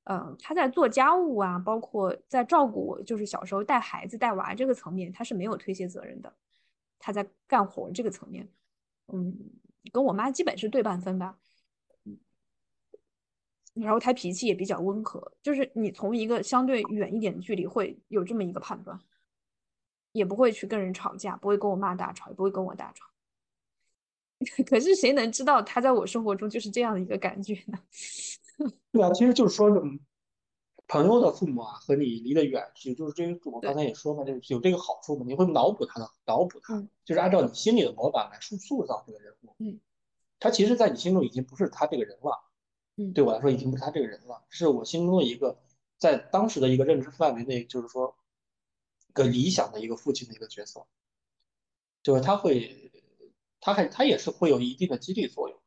[0.05, 6.33] 嗯，他在做家务啊，包括在照顾，就是小时候带孩子、带娃这个层面，他是没有推卸责任的。
[7.01, 8.47] 他在干活这个层面，
[9.11, 9.37] 嗯，
[9.91, 11.37] 跟我妈基本是对半分吧。
[13.73, 18.99] 然后他脾气也比较温和，就是你从一个相对远一点的距离会有这么一个判断，
[20.11, 23.05] 也不会去跟人吵架，不会跟我妈大吵，也不会跟我大吵。
[24.67, 27.79] 可是谁能知道他在我生活中就是这样的一个感觉呢？
[28.91, 29.69] 对啊，其实就是说，
[30.91, 39.55] 朋友的父母啊，和你离得远，也就是这个，我刚才也说嘛，就是有这个好处嘛，你会脑补他的，脑补他，就是按照你心里的模板来塑塑造这个人物。
[39.59, 39.79] 嗯，
[40.37, 42.43] 他其实，在你心中已经不是他这个人了。
[42.97, 45.61] 嗯，对我来说，已经不是他这个人了，是我心中的一个，
[45.97, 48.13] 在当时的一个认知范围内，就是说，
[49.13, 50.85] 个理想的一个父亲的一个角色，
[52.03, 52.91] 就是他会，
[53.61, 55.57] 他还他也是会有一定的激励作用。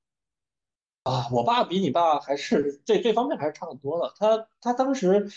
[1.05, 4.13] 啊，我爸比你爸还是这这方面还是差很多的。
[4.17, 5.29] 他他当时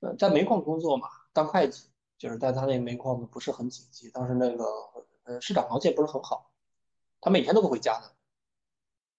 [0.00, 4.64] 呃在煤矿工作嘛，当会计，就是在他那煤矿不是很景气，当时那个
[5.24, 6.52] 呃市场行情不是很好，
[7.20, 8.12] 他每天都不回家的。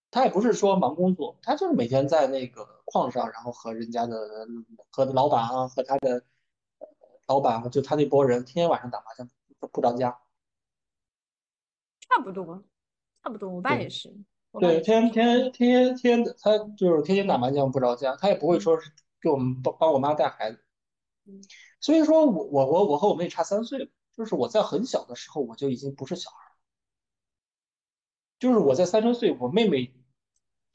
[0.10, 4.47] 他也不是说忙工作，他就是每天在那个矿上，然后和人家的
[4.89, 6.23] 和老板啊，和他的
[7.27, 10.19] 老板，就他那波人，天天晚上打麻将不着家。
[11.99, 12.63] 差不多，
[13.23, 14.13] 差不多，我爸也是。
[14.59, 20.59] 对，天天天天天的，他就是天天打麻将不着家，他也不会说是给我们帮帮我妈带孩子。
[21.79, 26.51] 所以说我我我我和我妹差三岁，就是我在很小的时候我就已经不是小孩，
[28.39, 29.93] 就是我在三周岁，我妹妹，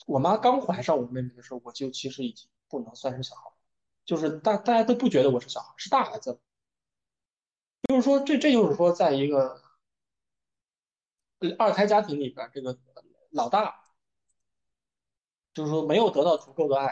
[0.07, 3.51] 我妈刚怀上我妹妹的时候，我就其实已经不能算是小孩，
[4.07, 6.41] 就是大大家都不觉得我是小孩，是大孩子。
[7.91, 9.61] 就是说这这就是说，在一个
[11.59, 12.79] 二胎家庭里边，这个。
[13.37, 13.85] 老大，
[15.53, 16.91] 就是说没有得到足够的爱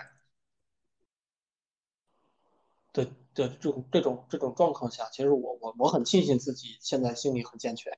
[2.93, 3.05] 的
[3.35, 7.97] 的这种这种这种状况下，其实我我我很庆幸自己现在心理很健全。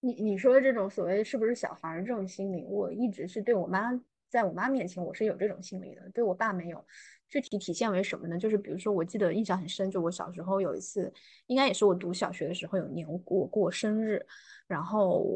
[0.00, 3.92] 你你说的这种所谓是不是小孩这种心理，我一直是对我妈，
[4.28, 6.84] 在我妈面前我是有这种心理的，对我爸没有。
[7.28, 8.38] 具体体现为什么呢？
[8.38, 11.12] 就是比如说，我记得印象很深，就我小时候有一次，
[11.46, 14.24] 应该也是我读小学的时候，有年过过生日。
[14.66, 15.26] 然后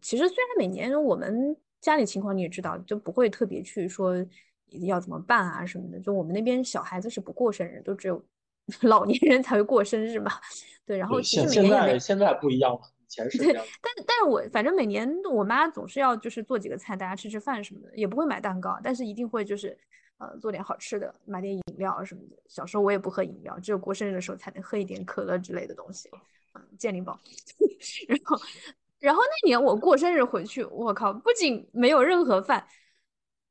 [0.00, 4.14] 其实虽然每年我们家里情况你也知道，就不会特别去说
[4.86, 5.98] 要怎么办啊什么的。
[6.00, 8.22] 就我们那边小孩子是不过生日，都只有
[8.82, 10.30] 老年人才会过生日嘛。
[10.86, 13.52] 对，然后其实每年现在现在不一样了，以前是对。
[13.52, 19.76] 但但是我反正每年我妈总是要就是做几个菜，大家吃吃饭什么的，也不会买蛋糕，但是一定会就是
[20.20, 22.36] 呃做点好吃的，买点饮料什么的。
[22.46, 26.08] 小时候我也不喝饮料，只有过生日的时候才能喝一点可乐之类的东西，
[26.54, 27.18] 嗯，健力宝，
[28.06, 28.38] 然后。
[29.00, 32.62] 然后那年我过生日回去，我靠，不仅没有任何饭，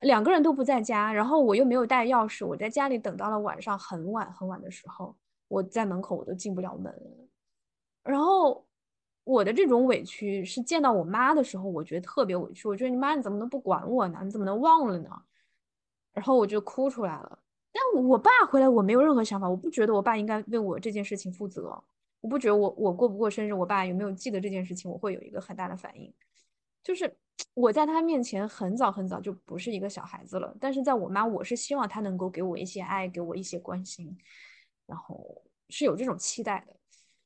[0.01, 6.93] 两个人都不在家，然后我又没有带钥匙，我在家里等到了晚上很晚很晚的时候，我在门口我都进不了门。
[8.03, 8.63] 然后
[9.23, 14.19] 我的这种委屈是见到我妈的时候，我觉得特别委屈，我觉得你妈你怎么能不管我呢？
[14.23, 15.09] 你怎么能忘了呢？
[16.19, 17.39] 然后我就哭出来了。
[17.71, 21.81] 但我爸回来我没有任何想法，我不觉得我爸应该为我这件事情负责。
[22.19, 26.13] 我不觉得我我过不过生日，我爸有没有记得这件事情，我会有一个很大的反应。
[26.83, 27.17] 就是
[27.55, 34.17] 我在他面前很早很早就不是一个小孩子了，但是在我妈，我是希望他能够给我一些爱，给我一些关心，
[34.85, 36.75] 然后是有这种期待的。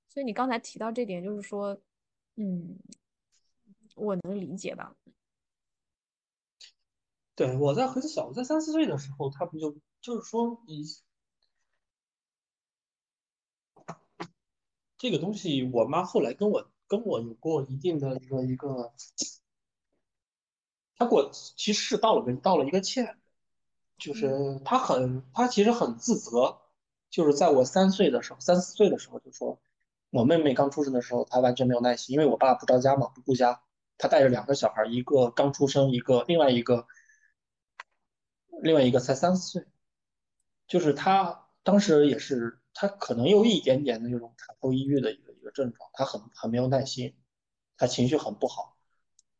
[0.07, 1.75] 所以你刚才提到这点，就是说，
[2.35, 2.77] 嗯，
[3.95, 4.95] 我能理解吧？
[7.35, 10.83] 对，我在很小，在三四岁的时候，他们就就是说你。
[14.97, 18.93] 这个东西，我妈后来跟我跟我有过一定的一个一个，
[20.95, 23.17] 她给我其实是道了个道了一个歉，
[23.97, 26.61] 就是她很她其实很自责，
[27.09, 29.59] 就是在我三岁的时候三四岁的时候就说，
[30.09, 33.61] 我妹妹刚出生的时候她完全没有耐心，因为我爸不着家嘛不顾家，
[33.97, 36.87] 他带着两个小孩，一个刚出生，一个另外一个
[38.63, 39.67] 另外一个才三四岁，
[40.67, 42.59] 就是他当时也是。
[42.75, 47.15] 他可能有一点点的那种产后抑郁的一个一个症状，他很很没有耐心，
[47.77, 48.75] 他情绪很不好。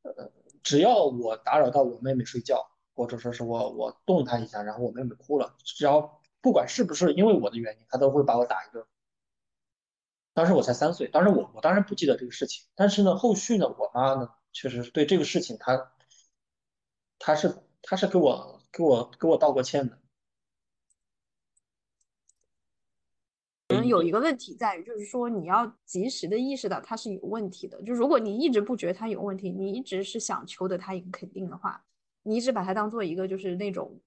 [0.03, 8.85] 呃，只要我打扰到我妹妹睡觉，或者说是我我动她一下，然后我妹妹哭了，只要不管是不是因为我的原因，他都会把我打一顿。
[10.35, 15.91] 当时我才三岁，当时我我当然不记得这个事情，但是呢，后续呢，我妈呢，确实是对这个事情，她
[17.17, 19.99] 她是她是给我给我给我道过歉的。
[23.69, 27.81] 可能有一个问题在于，就是说你要及时的意识到它是有问题的。
[27.83, 31.83] 就如果你一直不觉得它有问题，你一直是想求得它一个肯定的话，
[32.23, 33.99] 你一直把它当做一个就是那种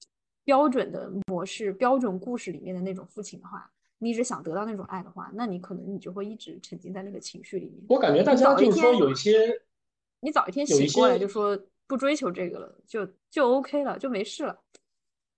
[0.44, 7.84] 标准的模式、标准故事里面的那种父亲的话，你一直想得到那种爱的话，那你可能你就会一直沉浸在那个情绪里面。
[7.88, 9.62] 我感觉大家就是说有一些，
[10.20, 14.62] 你早一天醒过来就说不追求这个了，就就 OK 了，就没事了。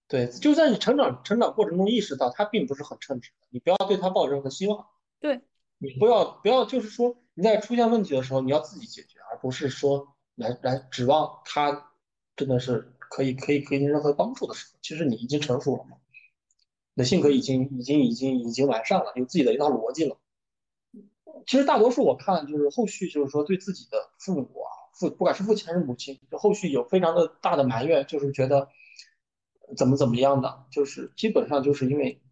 [0.06, 4.86] 对，就在你成长成长过程中意识到他并不是很称职的，你不要对他抱任何希望。
[5.20, 5.40] 对，
[5.78, 11.92] 你不要不要就是说你在出现问题的时候你要自己解决，而不是说来来指望他
[12.36, 15.98] 真的是可以可以给你任何帮助的时候，其实你已经成熟了嘛，
[16.94, 20.16] 你的性格已经已经已经已经完善了，有自己的一套逻辑了。
[21.46, 24.68] 其实大多数我看就是后续就是说对自己的父母啊
[24.98, 28.68] 父不管是父亲还是母亲，就后续有非常的大的埋怨，就是觉得。
[29.76, 32.22] 怎么怎么样的，就是基本上就是因为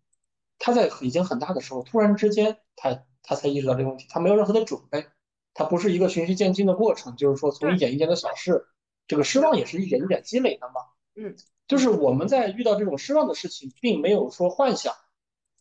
[0.58, 5.06] 他在已经很大的时候，突然之间他他才意识到这个问题，他没有任何的准备，
[5.52, 8.68] 他不是一个循序渐进的过程，就是说从一点一点的小事，
[9.06, 10.80] 这个失望也是一点一点积累的嘛。
[11.14, 11.36] 嗯，
[11.68, 14.94] 就是我们在遇到这种失望的事情，并没有说幻想，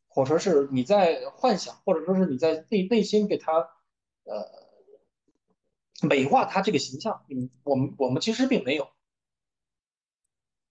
[0.07, 3.51] 或者说是你在幻想，或者说是你在内内心给他
[4.23, 4.49] 呃
[6.01, 8.87] 美化他这个形象，嗯，我们我们其实并没有，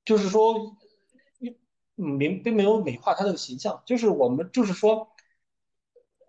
[0.05, 0.77] 就是说。
[1.97, 5.13] 嗯，并并没有美化他的形象，就是我们就是说，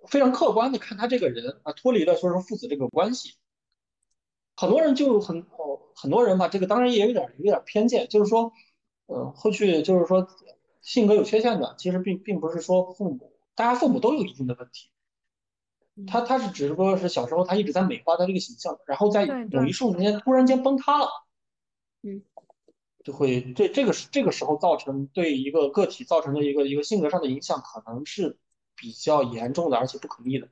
[0.07, 3.33] 非常客观的看他这个人啊，脱离了说是父子这个关系。
[4.55, 8.53] 很多人就很哦，很多人吧，这个当然也有点有点偏见，就是说，
[9.07, 10.27] 呃，后续就是说
[10.81, 14.91] 性格有缺陷的，其实并并不是说父母，大家父母都有一定的问题。
[16.07, 21.07] 他他是只不过是小时候他一直在美化他这个形象，然后在某一瞬间突然间崩塌了。
[22.03, 22.21] 嗯。
[23.03, 28.35] 就会这这个是这个时候造成对一个个体造成的一个一个性格上的影响，可能是
[28.75, 30.49] 比较严重的，而且不可逆的。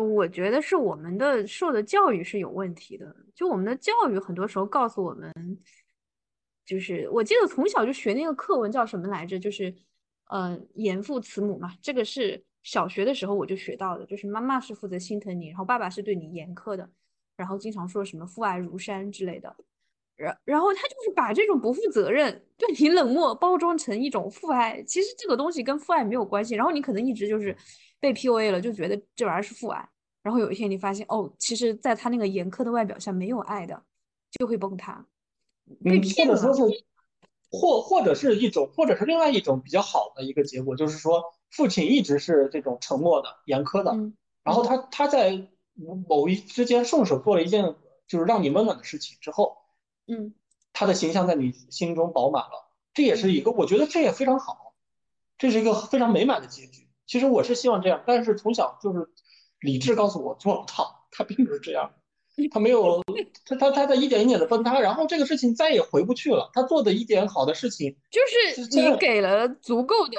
[0.00, 3.16] 我觉得是我们的受的教育是有问题的。
[3.34, 5.32] 就我们的教育很多时候告诉我们，
[6.64, 9.36] 就是我记得从小就学那个课文叫什么来着？
[9.40, 9.74] 就是
[10.28, 11.74] 呃严父慈母嘛。
[11.82, 16.88] 这个是小学的时候我就学到的，就是妈妈是负责心疼你，然后爸爸是对你严苛的，
[17.36, 19.54] 然后经常说什么父爱如山之类的。
[20.14, 26.54] 然然后他就是把这种不负责任、对你冷漠包装成一种父爱，其实这个东西跟父爱没有关系。
[26.54, 27.56] 然后你可能一直就是
[27.98, 29.88] 被 PUA 了，就觉得这玩意儿是父爱。
[30.22, 33.82] 然后有一天你发现，哦，其实在他那个严苛的外表下没有爱的，
[34.30, 35.04] 就会崩塌。
[35.82, 36.36] 被骗了。
[36.36, 36.84] 或者说是，
[37.52, 43.92] 或或者是一种，或者是另外一种比较好的一个结果，就是说父亲一直是这种沉默的、严苛的，
[44.42, 45.46] 然后他他在
[46.08, 47.76] 某一之间顺手做了一件
[48.08, 49.58] 就是让你温暖的事情之后。
[50.08, 50.34] 嗯，
[50.72, 54.74] 他的形象在你心中饱满了，这也是一个，我觉得这也非常好，
[55.38, 56.88] 这是一个非常美满的结局。
[57.06, 59.10] 其实我是希望这样，但是从小就是
[59.60, 61.92] 理智告诉我做不到，他并不是这样，
[62.48, 63.02] 他没有，
[63.44, 66.50] 他他他在一点一点的崩塌，然后这个事情再也回不去了。
[66.52, 68.20] 他做的一点好的事情，就
[68.54, 70.16] 是你给了足够的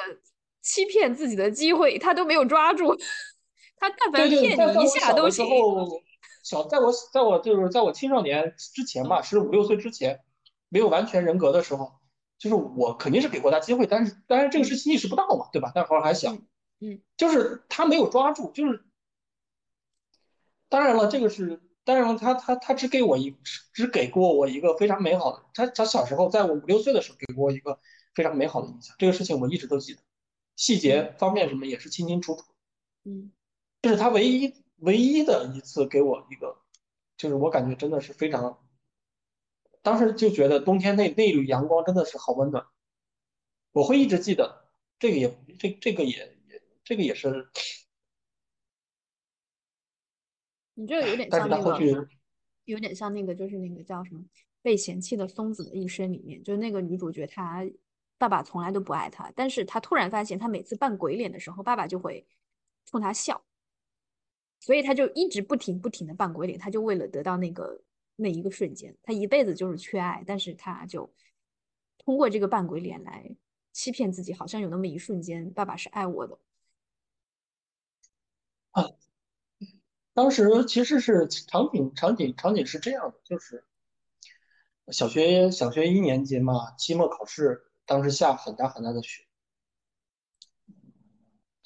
[0.62, 2.96] 欺骗自己的机会，他都没有抓住，
[3.78, 5.46] 他但凡骗你一下都行。
[6.44, 10.20] 小在我在我就是在我青少年之前吧，十五六岁之前，
[10.68, 11.94] 没有完全人格的时候，
[12.38, 15.72] 就是我肯定是给过他机会，但是当然这个事情意识不到嘛，对吧？
[15.74, 16.36] 那会儿还小，
[16.82, 18.84] 嗯，就是他没有抓住，就是
[20.68, 23.36] 当然了，这个是当然了，他他他只给我一
[23.74, 27.80] 只给过我一个非常美好的，他他小时候在我五六岁的时候给过我一个
[28.14, 30.02] 非常美好的印象，这个事情我一直都记得，
[30.56, 32.44] 细节方面什么也是清清楚楚，
[33.04, 33.32] 嗯，
[33.82, 34.54] 这是他唯一。
[34.78, 36.58] 唯一的一次给我一个，
[37.16, 38.60] 就是我感觉真的是非常，
[39.82, 42.66] 当时就觉得冬天那那缕阳光真的是好温暖，
[43.72, 44.66] 我会一直记得。
[45.00, 46.18] 这个也这这个也
[46.50, 47.50] 也这个也是，
[50.76, 52.08] 你这个有点像那个，
[52.66, 54.24] 有点像那个就是那个叫什么
[54.62, 57.64] 被嫌弃的松子的一生里面，就是那个女主角她
[58.18, 62.26] 爸爸从来都不爱她，但是她突然发现她每次扮鬼脸的时候，爸爸就会
[62.86, 63.44] 冲她笑。
[64.60, 67.84] 所以她就一直不停不停的扮鬼脸，她就为了得到那个
[68.16, 71.14] 那一个瞬间，她一辈子就是缺爱，但是她就
[71.98, 73.36] 通过这个扮鬼脸来
[73.74, 76.40] 欺骗自己，好像有那么一瞬间，爸爸是爱我的。
[78.72, 78.90] 啊，
[80.14, 83.66] 当时其实是场景场景场景是这样的，就是
[84.92, 89.26] 小学小学一年级嘛，期末考试，当时下很大很大的雪，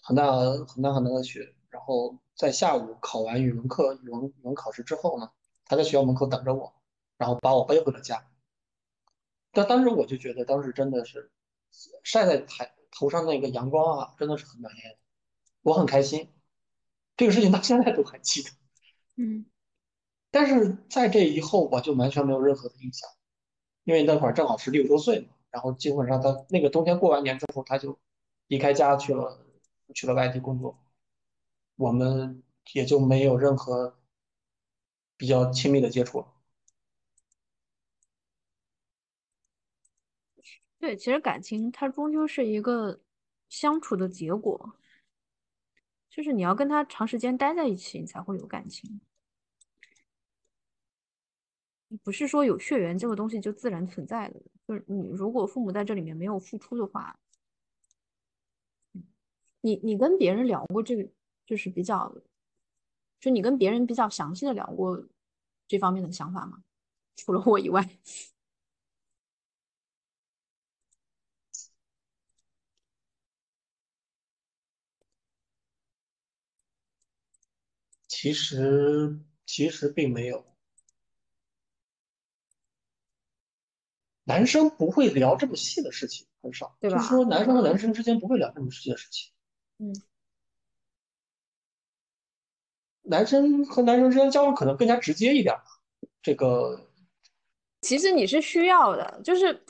[0.02, 0.32] 很大
[0.66, 1.54] 很大很大的雪。
[1.70, 5.30] 然后在下午考完语文课、语文语文考试之后呢，
[5.66, 6.74] 他在学校门口等着我，
[7.18, 8.26] 然后把我背回了家。
[9.52, 11.32] 但当时我就觉得，当时真的是
[12.04, 14.80] 晒在台头上那个阳光啊，真的是很暖和，
[15.64, 16.32] 我很开心。
[17.18, 18.50] 这个事情到现在都还记得。
[19.18, 19.46] 嗯。
[20.30, 23.10] 但是在这以后，我就完全没有任何的印象，
[23.86, 27.98] 因为那会儿正好是六周岁嘛，然后基本上他那个冬天过完年之后，他就
[28.48, 29.40] 离开家去了，
[29.96, 30.78] 去了外地工作，
[31.78, 32.44] 我们
[32.74, 33.98] 也就没有任何
[35.16, 36.28] 比较亲密的接触了。
[40.80, 43.00] 对，其实感情它终究是一个
[43.50, 44.76] 相处的结果，
[46.18, 49.00] 就是你要跟他长时间待在一起，你才会有感情。
[52.02, 57.20] 不是说有血缘这个东西就自然存在的，就是你如果父母在这里面没有付出的话，
[59.62, 61.08] 你你跟别人聊过这个，
[61.46, 62.12] 就是比较，
[63.20, 65.06] 就你跟别人比较详细的聊过
[65.68, 66.64] 这方面的想法吗？
[67.16, 67.88] 除了我以外。
[78.20, 79.16] 其实
[79.46, 80.44] 其实并没有，
[84.24, 86.76] 男生不会聊这么细的事情，很少。
[86.80, 86.98] 对吧？
[86.98, 89.32] 就是说，男生和男生之间不会聊这么细的事情。
[89.78, 89.94] 嗯，
[93.04, 95.80] 男生和男生之间交往可能更加直接一点吧。
[96.20, 96.90] 这个
[97.82, 99.64] 其实你是需要的，就是，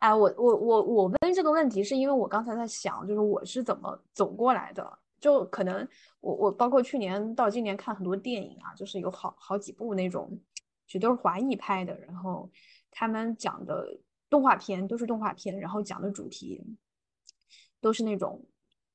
[0.00, 4.98] 哎，我我我我问这个问题，是因为我刚才在想，就是我是怎么走过来的。
[5.22, 5.88] 就可能
[6.20, 10.36] 我我包括去年到今年看很多电影啊，就是有好好几部那种，
[10.84, 12.50] 其实都是华裔拍的，然后
[12.90, 16.60] 他们讲的动画片都是动画片，然后讲的主题
[17.80, 18.44] 都是那种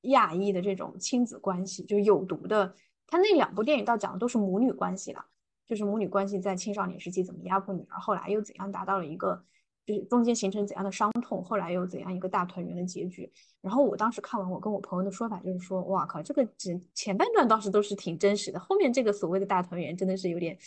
[0.01, 2.75] 亚裔的这种亲子关系，就有毒的。
[3.07, 5.25] 他那两部电影倒讲的都是母女关系了，
[5.65, 9.45] 就是母女关系在青少年时期怎么压迫女儿，后来又怎样达到了一个。
[9.87, 13.31] 就是中间形成怎样的伤痛，后来又怎样一个大团圆的结局。
[13.61, 20.57] 然后我当时看完，我跟我朋友的说法就是说，哇靠，这个只前半段倒是都是挺真实的，后面这个所谓的大团圆真的是有点，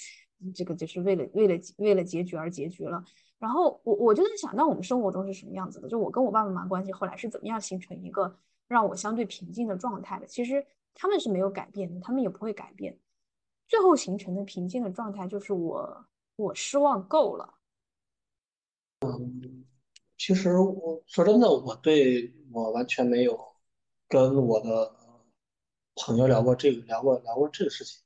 [0.54, 3.04] 这个就是为了为了为了结局而结局了。
[3.38, 5.88] 然后我我就在想，那我们生活中是什么样子的？
[5.88, 8.34] 就我跟我爸爸妈妈关系后来是怎么样形成一个
[8.68, 10.26] 让我相对平静的状态的？
[10.26, 10.64] 其实
[10.94, 12.98] 他们是没有改变的，他们也不会改变。
[13.68, 16.06] 最后形成的平静的状态就是我
[16.36, 17.59] 我失望够了。
[19.00, 19.64] 嗯，
[20.18, 23.38] 其实我说真的，我对我完全没有
[24.06, 24.94] 跟我的
[25.94, 28.02] 朋友聊过这个，聊过聊过这个事情。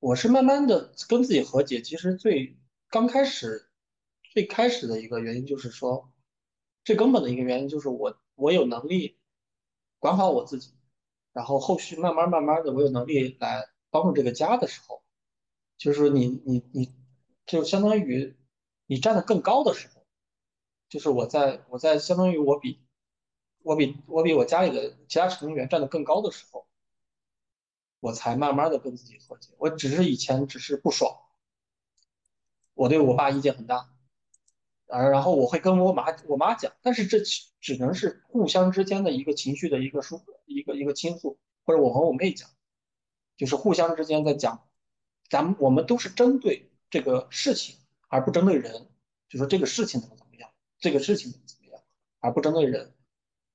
[0.00, 1.82] 我是慢慢的跟自己和解。
[1.82, 2.56] 其实最
[2.88, 3.68] 刚开始，
[4.32, 6.10] 最开始的一个原因就是说，
[6.82, 9.18] 最根本的一个原因就是我我有能力
[9.98, 10.72] 管好我自己，
[11.34, 15.02] 然后后续慢慢慢慢的我有能力来帮助这个家的时候，
[15.76, 16.94] 就是说你你你
[17.44, 18.34] 就相当于。
[18.86, 20.04] 你站得更高的时候，
[20.88, 22.80] 就是我在我在相当于我比
[23.62, 26.66] 我比我比我家里的其他成员站得更高的时候，
[28.00, 29.54] 我才慢慢的跟自己和解。
[29.58, 31.16] 我只是以前只是不爽，
[32.74, 33.90] 我对我爸意见很大，
[34.88, 37.20] 啊，然后我会跟我妈我妈讲，但是这
[37.60, 42.50] 只能是互相之间的一个情绪的一个疏一个一个倾诉，或者我和我妹讲，
[43.38, 44.68] 就是互相之间在讲，
[45.30, 47.76] 咱们我们都是针对这个事情。
[48.14, 48.86] 而不针对人，
[49.28, 50.48] 就说这个事情怎么怎么样，
[50.78, 51.82] 这个事情怎么怎么样，
[52.20, 52.94] 而不针对人，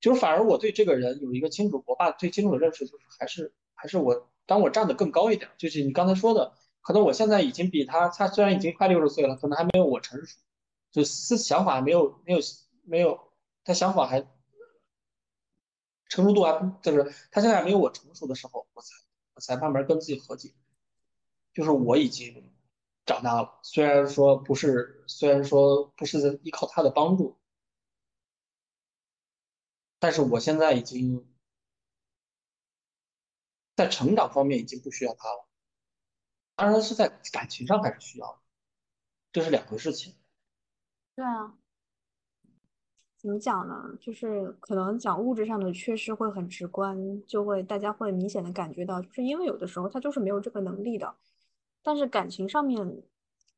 [0.00, 6.52] 就是反而我对这个人有一个清楚，我爸最清楚的认识就是还是还是我，当我站得更高一点，就是你刚才说的，
[6.82, 10.38] 可能我现在已经比他，他虽然已经快六十岁了，可能还没有我成熟，
[10.92, 12.40] 就思想法没有没有
[12.84, 13.18] 没有，
[13.64, 14.20] 他想法还
[16.10, 18.88] 成熟度还就是他现在还没有我成熟的时候，我才
[19.32, 20.52] 我才慢慢跟自己和解，
[21.54, 22.52] 就是我已经。
[23.10, 27.40] 长大了，虽然说不是，虽然说不是依靠他的帮助，
[29.98, 31.28] 但是我现在已经
[33.74, 35.48] 在成长方面已经不需要他了。
[36.54, 38.40] 当然是在感情上还是需要，
[39.32, 40.14] 这是两回事情。
[41.16, 41.58] 对啊，
[43.16, 43.96] 怎么讲呢？
[44.00, 51.16] 就是可能讲物质上的缺失会很直观，就会大家会明显的感觉到，就是因为有的时候他就是没有这个能力的。
[51.82, 53.02] 但是感情上面，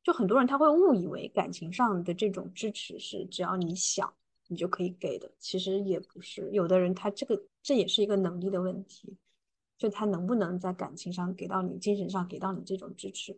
[0.01, 4.13] 就很多人他会误以为感情上的这种支持是只要你想
[4.47, 6.49] 你就可以给的，其实也不是。
[6.51, 9.17] 有的人他这个这也是一个能力的问题，
[9.77, 13.37] 就他能不能在感情上给到你，精神上给到你这种支持。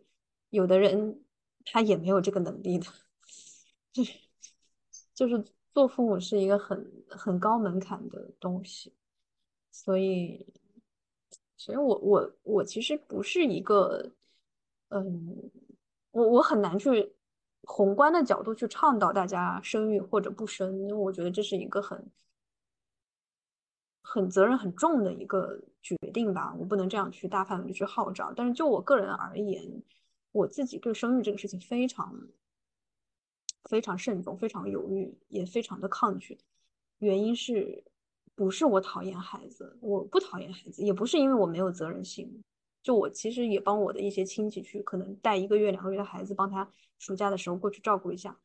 [0.50, 1.20] 有的人
[1.64, 2.86] 他也没有这个能力的，
[3.92, 4.12] 就是
[5.14, 8.92] 就是做父母是一个很很高门槛的东西，
[9.72, 10.46] 所以
[11.56, 14.12] 所以我我我其实不是一个。
[14.88, 15.50] 嗯，
[16.12, 17.14] 我我很难去
[17.62, 22.10] 宏观的角度去倡导大家生育或者不生，因为我觉得这是一个很
[24.02, 28.32] 很责任很重的一个决定吧，我不能这样去大范围的去号召。
[28.34, 29.82] 但是就我个人而言，
[30.30, 32.14] 我自己对生育这个事情非常
[33.64, 36.38] 非常慎重，非常犹豫，也非常的抗拒。
[36.98, 37.82] 原因是，
[38.36, 42.42] 不是我讨厌孩子，我不讨厌孩子，也不是因为我没有责任心。
[42.86, 46.70] 就我其实也帮我的一些亲戚去，可能带一个月、两个月的孩子，帮他
[47.00, 48.38] 暑假的时候过去照顾一下。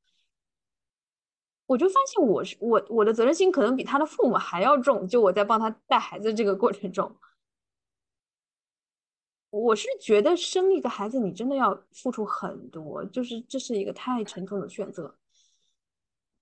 [1.67, 5.07] 我就发现，我是我我的责任心可能比他的父母还要重。
[5.07, 7.15] 就我在帮他带孩子这个过程中。
[9.51, 15.15] 我是觉得生一个孩子，你真的要付出很多，就是这是一个太沉重的选择，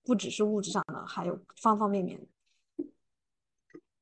[0.04, 2.26] 不只是物质上的，还有方方面面。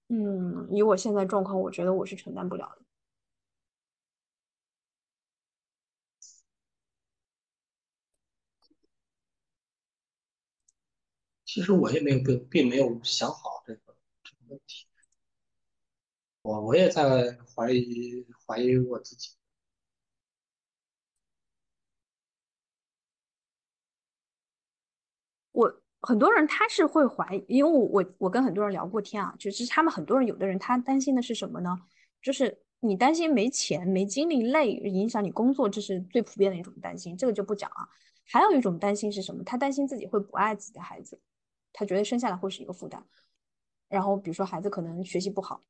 [0.07, 2.88] 嗯，以我现在状况，我觉得我是承担不了的。
[11.59, 13.81] 其实我也没有并并没有想好这个
[14.23, 14.87] 这个问题。
[16.43, 19.31] 我我也在怀疑怀疑我自己。
[25.51, 31.77] 我很多人他是会怀疑，因为我我我跟很多人聊过天啊，就是他们很多人有的人他担心的是什么呢？
[32.23, 37.89] 就是你担心没钱、没精力、累，影响你工作，这是最普遍的一种担心，这个就不讲啊。
[38.31, 39.43] 还有一种担心是什么？
[39.43, 41.21] 他担心自己会不爱自己的孩子，
[41.79, 43.03] 他觉得生下来会是一个负担。
[43.89, 45.63] 然后比如说孩子可能学习不好。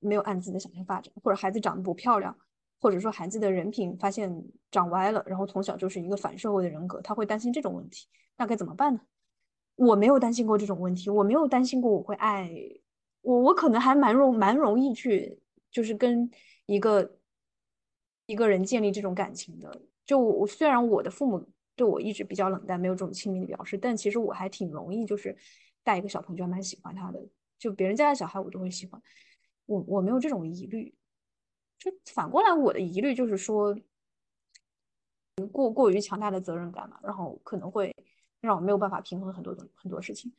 [0.00, 2.38] 没有按自己的想象发展，或者孩子长得不漂亮，
[2.80, 8.06] 或者说孩子的人品发现长歪了，然后从小就是一个反社会的人格，他会担心这种问题，
[8.36, 9.00] 那该怎么办呢？
[9.74, 12.48] 我没有担心过这种问题，我没有担心过我会爱
[13.22, 16.30] 我，我可能还蛮容蛮容易去就是跟
[16.66, 17.18] 一个
[18.26, 19.82] 一个人建立这种感情的。
[20.06, 21.44] 就我虽然我的父母
[21.78, 25.34] 对我一直比较冷淡，没有这种亲密的表示，但其实我还挺容易就是
[25.84, 27.24] 带一个小朋友就蛮喜欢他的，
[27.56, 29.00] 就别人家的小孩我都会喜欢。
[29.66, 30.92] 我我没有这种疑虑，
[31.78, 33.78] 就反过来我的疑虑就是说，
[35.52, 37.94] 过过于强大的责任感嘛，然后可能会
[38.40, 40.32] 让我没有办法平衡很多很多事情。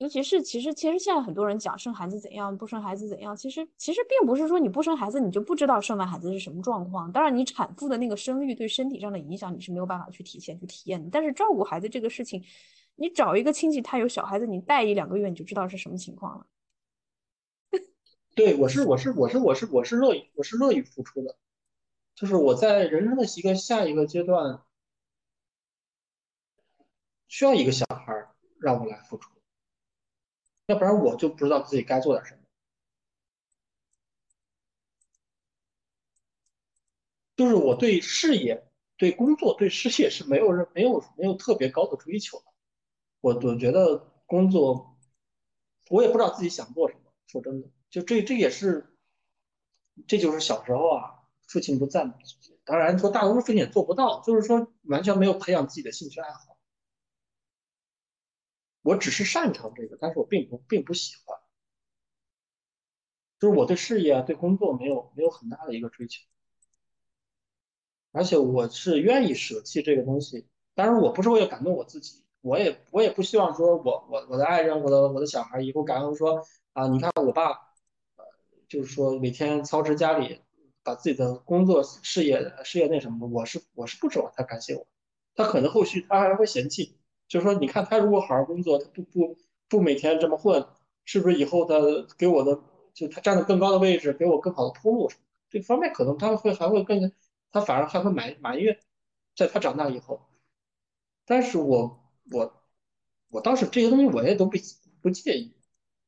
[0.00, 7.12] 尤其是其实其实现在很多人讲生孩子怎样，不生孩子怎样，其实其实并不是说你不生孩子你就不知道生完孩子是什么状况。
[7.12, 11.10] 当然，你产妇的那个生育对身体上的影响你是没有办法去体现去体验的。
[11.12, 12.42] 但是照顾孩子这个事情，
[12.96, 16.46] 你找一个亲戚他有小孩子，你带一两个月你就知道是什么情况了。
[18.34, 21.36] 对，我是我是我是我是我是乐意我是乐意付出的，
[22.14, 24.62] 就是我在人生的一个下一个阶段，
[27.28, 28.28] 需要一个小孩
[28.58, 29.30] 让我来付出，
[30.70, 32.40] 要不然我就不知道自己该做点什么。
[37.36, 42.44] 就是我对事业、对工作、对事业是没有没有没有特别高的追求的。
[43.20, 44.96] 我我觉得工作，
[45.88, 47.12] 我也不知道自己想做什么。
[47.26, 47.68] 说真的。
[47.90, 48.96] 就这，这也是，
[50.06, 52.08] 这就是小时候啊，父亲不在。
[52.64, 56.49] 当然说，大多数父亲也做不到，就是说完全没有培养自己的兴趣爱好。
[58.82, 61.38] 我只是擅长这个，但是我并不并不喜欢。
[63.38, 66.22] 就是我对事业啊、对工作没有没有很大的一个追求，
[68.12, 70.46] 而且我是愿意舍弃这个东西。
[70.74, 77.70] 当然，我不是为了感动我自己，我也我也不希望说我我我的爱人、我的我的小孩以后感恩说啊，你看我爸。
[78.68, 80.42] 就是说，每天操持家里，
[80.84, 84.86] 把自己的工作、事业、事业那什么，我是我是不指望他感谢我，
[85.34, 86.99] 他可能后续他还会嫌弃。
[87.30, 89.36] 就是说，你看他如果好好工作，他不不
[89.68, 90.66] 不每天这么混，
[91.04, 91.76] 是不是以后他
[92.18, 92.60] 给我的
[92.92, 95.22] 就他站在更高的位置，给我更好的铺路什么？
[95.48, 97.12] 这方面可能他会还会更，
[97.52, 98.80] 他反而还会埋埋怨，
[99.36, 100.20] 在他长大以后。
[101.24, 102.02] 但是我
[102.32, 102.52] 我
[103.28, 104.58] 我倒是这些东西我也都不
[105.00, 105.54] 不介意，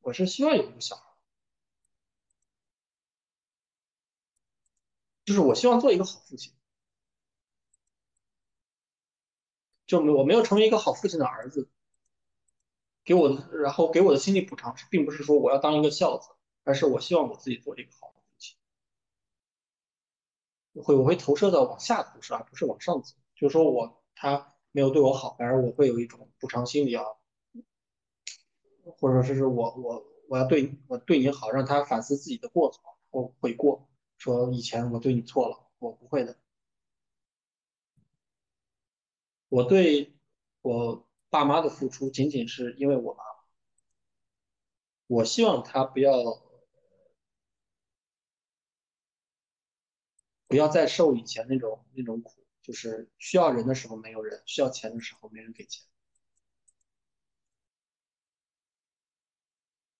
[0.01, 1.03] 我是希望有一个小孩。
[5.25, 6.51] 就是我希望做一个好父亲，
[9.85, 11.69] 就没我没有成为一个好父亲的儿子，
[13.03, 16.29] 给我，然后给我的心理补偿是，并不是说我要当一个孝子，
[16.63, 18.55] 而是我希望我自己做一个好父亲。
[20.81, 23.15] 会我会投射到往下投射，而不是往上走。
[23.35, 27.03] 就是说我他没有对我好，反而我会有一种补偿心理啊，
[28.97, 32.81] 或者说是我我我要对我对你好，让他反思自己的过错
[33.11, 33.87] 或悔过。
[34.17, 36.37] 说以前我对你错了，我不会的。
[39.53, 40.11] 我对
[40.63, 43.23] 我爸妈的付出仅仅是因为我妈，
[45.05, 46.11] 我希望他不要
[50.47, 55.85] 不要再受以前那种那种苦，就是需要人的时候没有人，需要钱的时候没人给钱，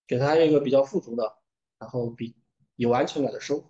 [0.07, 1.37] 给他一个比较富足的，
[1.77, 2.35] 然后比
[2.75, 3.69] 有安全感的生活。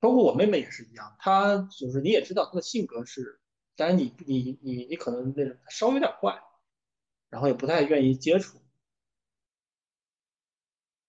[0.00, 3.39] 包括我妹妹也是一样，她就是你也知道，她的性格是
[3.80, 6.38] 但是你你你你可能那种稍微有点怪，
[7.30, 8.58] 然后也不太愿意接触。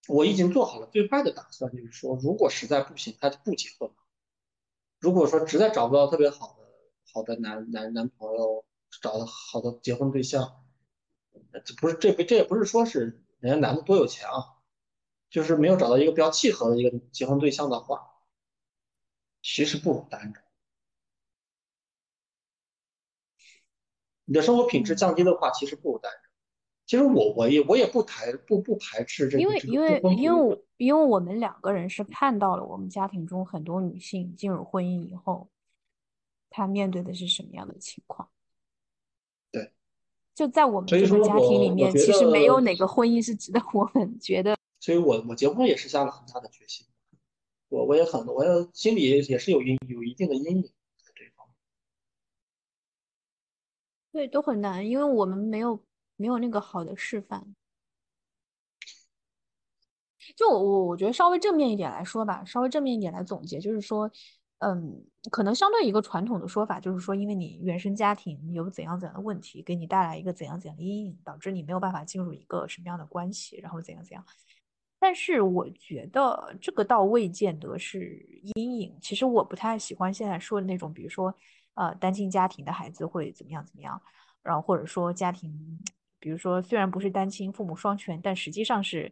[0.07, 3.95] 我已经做好了最坏的打算，就是说，如果实在不行，他就不结婚了。
[4.99, 6.65] 如果说实在找不到特别好的
[7.11, 8.63] 好的男男男朋友，
[9.01, 10.63] 找到好的结婚对象，
[11.65, 14.63] 这不是这这也不是说是人家男的多有钱啊，
[15.29, 18.13] 就是没有找到一个比较契合的一个结婚对象的话，
[19.41, 20.41] 其实不单着。
[24.31, 26.29] 你的生活品质降低的话，其实不如单着。
[26.85, 35.49] 其实我我也我也不排不不排斥这个，因为因为因为因为我们两个人是看到了我们家庭中很多女性进入婚姻以后，
[36.49, 38.29] 她面对的是什么样的情况。
[39.51, 39.73] 对，
[40.33, 44.55] 就在我们这个家庭里面，其实没有哪个婚姻是值得我们觉得。
[44.79, 46.87] 所以我我结婚也是下了很大的决心，
[47.67, 50.71] 我我也很我也心里也是有阴有一定的阴影。
[54.11, 55.81] 对，都很难，因为我们没有
[56.17, 57.55] 没有那个好的示范。
[60.35, 64.09] 就我我觉得稍微正面一点来说吧，稍微正面一点来总结，就是说，
[64.59, 74.23] 嗯，可能相对一个传统的说法，就是说，因为你原生家庭有怎样怎样的问题，给你带来一个怎样怎样的阴影，导致你没有办法进入一个什么样的关系，然后怎样怎样。
[74.99, 78.97] 但是我觉得这个倒未见得是阴影。
[79.01, 81.33] 其实我不太喜欢现在说的那种，比如说。
[81.73, 84.01] 呃，单亲家庭的孩子会怎么样怎么样？
[84.43, 85.79] 然后或者说家庭，
[86.19, 89.11] 比如说虽然不是单亲，父母双全，但实际上是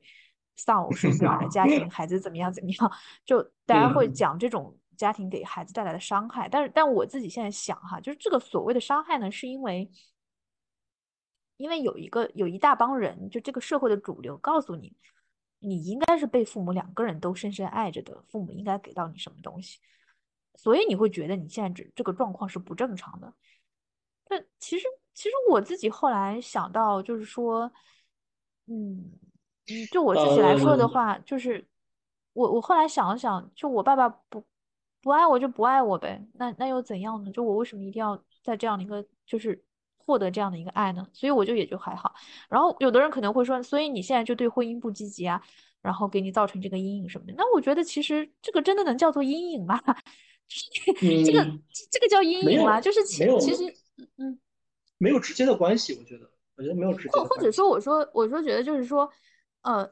[0.56, 2.92] 丧偶式抚养的家庭， 孩子怎么样怎么样？
[3.24, 6.50] 就大家会讲这种家庭给孩子带来的伤害。
[6.50, 9.90] 但是，但我自己现在想哈，就是这个所谓的伤害呢，是因为，
[11.58, 14.96] 因为有一个有一大帮人，就这个社会的主流告诉你，
[15.60, 19.80] 你应该是被父母两个人都深深爱着的，父母应该给到你什么东西。
[20.56, 23.34] 所以你会觉得你现在这这个状况是不正常的，
[24.28, 27.72] 但其实其实我自己后来想到，就是说，
[28.68, 29.12] 嗯
[29.68, 31.66] 嗯，就我自己来说的话，就是
[32.34, 34.44] 我我后来想了想，就我爸爸不
[35.02, 37.32] 不爱我就不爱我呗，那那又怎样呢？
[37.32, 39.64] 就我为什么一定要在这样的一个就是
[39.98, 41.08] 获得这样的一个爱呢？
[41.14, 42.14] 所以我就也就还好。
[42.50, 45.42] 然后有的人可能会说，所以你现在就对婚姻不积极啊，
[45.82, 47.34] 然后给你造成这个阴影什么的。
[47.38, 49.80] 那我觉得其实这个真的能叫做阴影吗？
[51.26, 51.46] 这个
[51.92, 52.82] 这个叫阴影吗？
[52.82, 53.74] 就是其其实
[54.18, 54.40] 嗯，
[54.98, 57.12] 没有直接的关系，我觉得，我觉得没有直接。
[57.12, 59.10] 或或者说，我说我说觉得就是说，
[59.62, 59.88] 呃，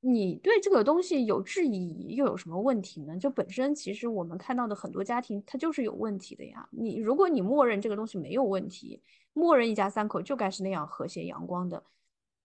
[0.00, 3.16] 你对这个东西有质疑，又有什么问题呢？
[3.16, 6.68] 就本身其实我们看到的很多家庭，它就是有问题的呀。
[6.72, 9.00] 你如果你默认这个东西没有问题，
[9.32, 11.82] 默认一家三口就该是那样和谐阳光的，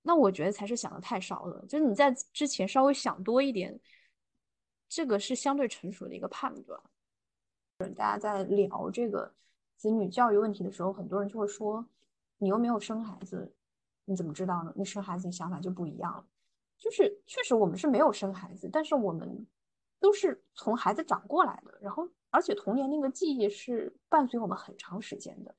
[0.03, 1.66] 那我觉得才是想的太少了。
[1.68, 3.80] 就是你在之前稍微想多一点，
[4.88, 6.80] 这个是相对成熟的一个判断。
[7.86, 9.32] 大家在聊这个
[9.75, 11.86] 子女教育问题的时候，很多人就会说
[12.39, 13.53] ：“你又没有生孩子，
[14.05, 14.73] 你怎么知道呢？
[14.75, 16.25] 你生孩子，你想法就不一样了。”
[16.80, 19.45] 就是确实我们是没有生孩子，但是我们
[19.99, 21.78] 都是从孩子长过来的。
[21.80, 25.53] 然后，而且童年那个记忆是伴随我们很长时间的。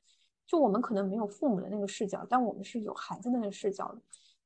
[0.44, 4.00] 就我们可能没有父母的那个视角，但我们是有孩子的那个视角的。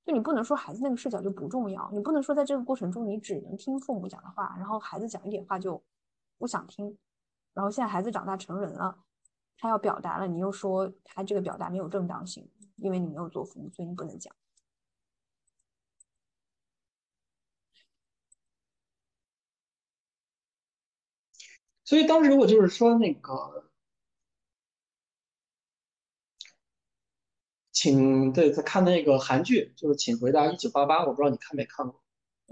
[0.05, 5.83] 就你不能说孩子那个视角就不重要，你不能说在这个过程中你只能听父母讲的话，然后孩子讲一点话就
[6.37, 6.99] 不想听。
[7.55, 9.05] 然后现在孩子长大成人了，
[9.59, 14.35] 他要表达了，你又说他这个表达没有正当性，因为你没有做父母，所以你不能讲。
[21.85, 23.71] 所以当时我就是说那个，
[27.71, 32.02] 请对在看那个韩剧，就是《请回答一九八八》，我不知道你看没看过。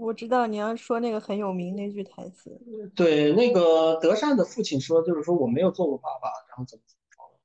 [0.01, 2.59] 我知道你要说那个很有名那句台词。
[2.95, 7.39] 对，那个德善的父亲说，就是说我没有做过爸爸，然后怎么怎么着。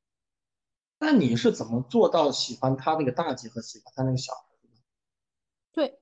[0.99, 4.69] 那你是怎么做到喜欢他那个大姐和喜欢他那个小儿子？
[5.73, 5.99] 对，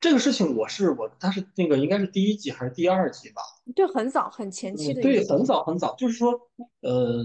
[0.00, 3.40] 这个事情我是我，他是那个应该是第一集还是第二集吧？
[3.74, 5.00] 对，很早很前期的。
[5.00, 7.24] 对，很早很早，就是说，呃，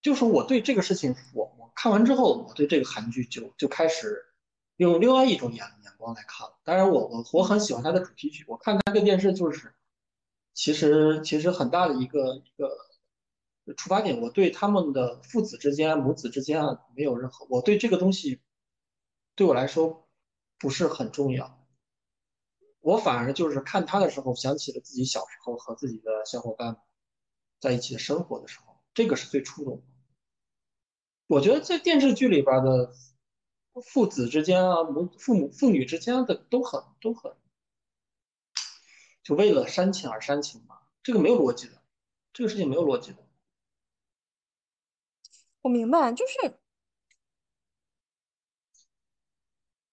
[0.00, 4.24] 就是我对这个事情，我我看完之后，我对这个韩剧就就开始
[4.86, 8.46] 用另外一种眼眼光来看，当然我我我很喜欢他的主题曲。
[8.48, 9.74] 我看他的电视就是，
[10.54, 18.40] 其实其实很大的一个一个出发点，我对他们的父子之间、母子之间啊没有任何，我对这个东西
[19.34, 20.08] 对我来说
[20.58, 21.62] 不是很重要。
[22.80, 26.78] 我反而就是看他的时候，想起了自己小时候和自己的小伙伴
[27.60, 29.82] 在一起的生活的时候，这个是最触动的。
[31.26, 32.94] 我觉得在电视剧里边的。
[33.84, 37.32] 父子之间啊，母父母父女之间的都很都很，
[39.22, 41.82] 就为了煽情而煽情嘛，这个没有逻辑的，
[42.32, 43.18] 这个事情没有逻辑的。
[45.62, 46.58] 我明白，就是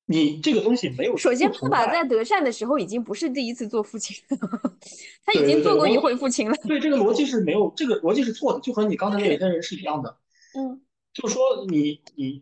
[0.05, 1.17] 你这个东西没有。
[1.17, 4.37] 首先，爸爸在德善的时候已经不是第一次做父亲了，
[5.23, 6.55] 他已经做过一回父亲了。
[6.65, 10.17] 对，这个逻辑是没有，这个逻辑是错的，就和你刚才那个人是一样的。
[10.57, 10.81] 嗯，
[11.13, 12.41] 就是说你你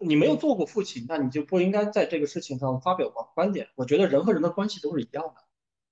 [0.00, 3.68] 你没有做过父亲，那你就不应该在这个事情上发表观观点。
[3.74, 5.34] 我觉得人和人的关系都是一样的。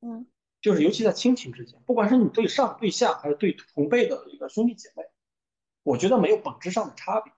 [0.09, 0.27] 嗯，
[0.61, 5.03] 就是尤其在亲情之间，不管是你对上对下，还是对同辈的一个兄弟姐妹，
[5.83, 7.33] 我觉得没有本质上的差别，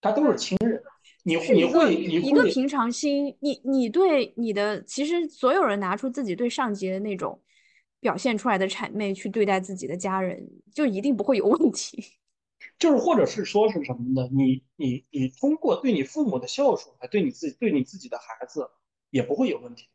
[0.00, 0.82] 他都是亲人。
[1.24, 7.42] 你你会一个平常心，你你对你的其实所有人拿出自己对上级的那种
[8.00, 12.02] 表现出来的谄媚去对待自己的家人，就一定不会有问题。
[12.78, 14.28] 就是或者是说是什么呢？
[14.32, 18.70] 你你你通过对你父母的孝顺来对你自己对你自己的孩子
[19.10, 19.88] 也不会有问题。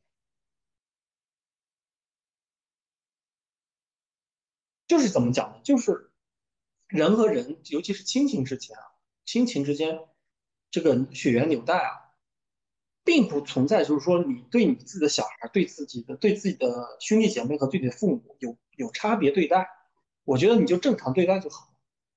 [4.87, 5.61] 就是怎么讲呢？
[5.63, 6.11] 就是
[6.87, 8.83] 人和人，尤其是亲情之间啊，
[9.25, 9.99] 亲情之间。
[10.71, 11.91] 这个血缘纽带啊，
[13.03, 19.69] 并不存在，就是说你对你自己的小孩、对自己的、对自己的兄弟姐妹和对你的父母有有差别对待。
[20.23, 21.72] 我觉得你就正常对待就好，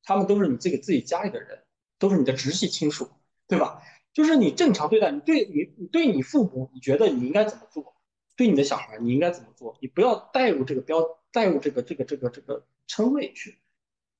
[0.07, 1.63] 他们都是你这个自己家里的人，
[1.99, 3.11] 都是你的直系亲属，
[3.47, 3.83] 对吧？
[4.15, 7.95] 就是你正常对待，你对你你对你父母，你觉得你应该怎么做？
[8.37, 9.77] 对你的小孩，你应该怎么做？
[9.83, 13.59] 你不要带入这个标，带入这个这个这个这个称谓去，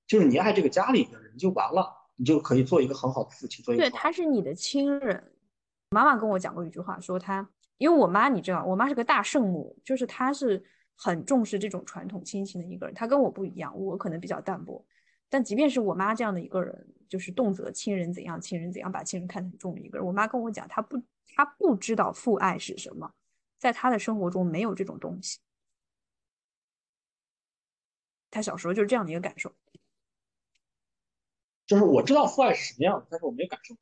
[0.07, 2.03] 就是你爱这个家里的人就完了。
[2.19, 5.33] 你就可以做一个很好的父亲，做一个对，他是你的亲人。
[5.91, 10.65] 妈妈跟我讲过一句话，说他，因为我妈你知道，我妈是个大圣母，就是她是
[10.95, 12.95] 很重视这种传统亲情的一个人。
[12.95, 14.83] 她跟我不一样，我可能比较淡薄。
[15.29, 21.03] 但即便是我妈这样的一个人，就是动辄亲人怎样，亲人怎样，把亲人看得很重的一个人，我妈跟我讲，她不，
[21.35, 23.13] 她不知道父爱是什么，
[23.59, 25.39] 在她的生活中没有这种东西。
[28.31, 29.55] 她小时候就是这样的一个感受。
[31.67, 33.75] 就是我知道父爱是什么样的，但是我没有感受。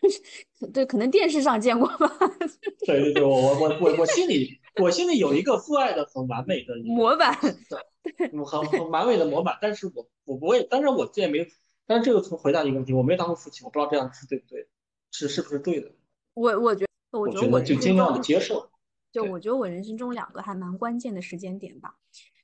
[0.00, 2.08] 就 是对，可能电视上见过吧。
[2.86, 7.36] 对对对，我我我我我心里我心里有一个父爱的很完美的模板，
[7.68, 9.58] 对，很很完美的模板。
[9.60, 11.46] 但是我我不会，但是我这也没，
[11.86, 14.66] 但是这个从回答一个问题，我没当过父亲，我不知道这样是对不对，
[15.10, 15.90] 是是不是对的。
[16.34, 18.68] 我我觉得，我觉得就尽量的接受。
[19.12, 21.96] 就我觉得我人生中两个还蛮关键的时间点吧，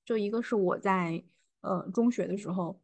[0.04, 1.22] 就一个是我在。
[1.62, 2.80] 呃，中学的时候，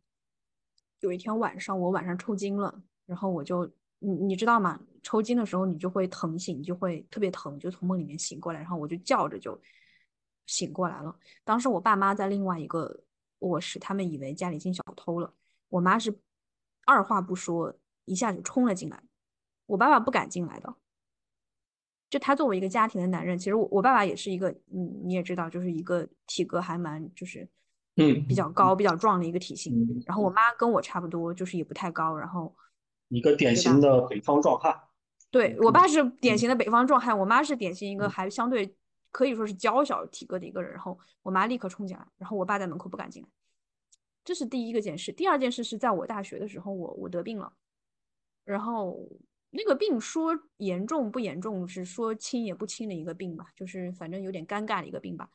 [1.00, 4.80] 有一天晚上，我晚上抽筋了，然后我就，你你知道吗？
[5.02, 9.60] 抽筋的时候，你就会疼醒，就会特别疼，就从梦里面醒过来，然后我就叫着就
[10.46, 11.16] 醒过来了。
[11.44, 13.02] 当时我爸妈在另外一个
[13.40, 15.32] 卧室，他们以为家里进小偷了，
[15.68, 16.16] 我妈是
[16.84, 17.74] 二话不说，
[18.04, 19.02] 一下就冲了进来，
[19.66, 20.74] 我爸爸不敢进来的。
[22.10, 27.48] 就他作为一个家庭的男人，其实我我爸爸也是一个，嗯，你也知道，就是一个体格还蛮就是。
[27.98, 30.02] 嗯，比较高、比较壮的一个体型。
[30.04, 32.14] 然后我妈跟我差不多，就是也不太高。
[32.14, 32.54] 然后
[33.08, 34.82] 一个典型的北方壮汉。
[35.30, 38.74] 对我爸是典型的北方壮汉，我妈是典型一个还相对
[39.10, 40.72] 可以说是娇小体格的一个人。
[40.72, 43.28] 然后我妈立刻冲进来，然后我爸在门口不敢进来。
[44.24, 45.12] 这是第一个件事。
[45.12, 47.52] 第二件事是在我大学的时候，我我得病了。
[48.44, 48.98] 然后
[49.50, 55.28] 那个病说严重不严重，是说轻也不轻的一个病吧，就是反正有点尴尬的一个病吧。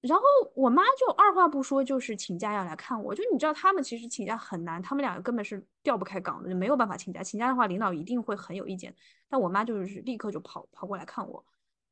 [0.00, 0.24] 然后
[0.54, 3.12] 我妈就二话不说，就是请假要来看我。
[3.12, 7.20] 就你知道，他们其实请假很难，他们两个根本是调不开岗的，就没有办法请假。
[7.20, 8.94] 请假的话，领导一定会很有意见。
[9.28, 11.44] 但我妈就是立刻就跑跑过来看我。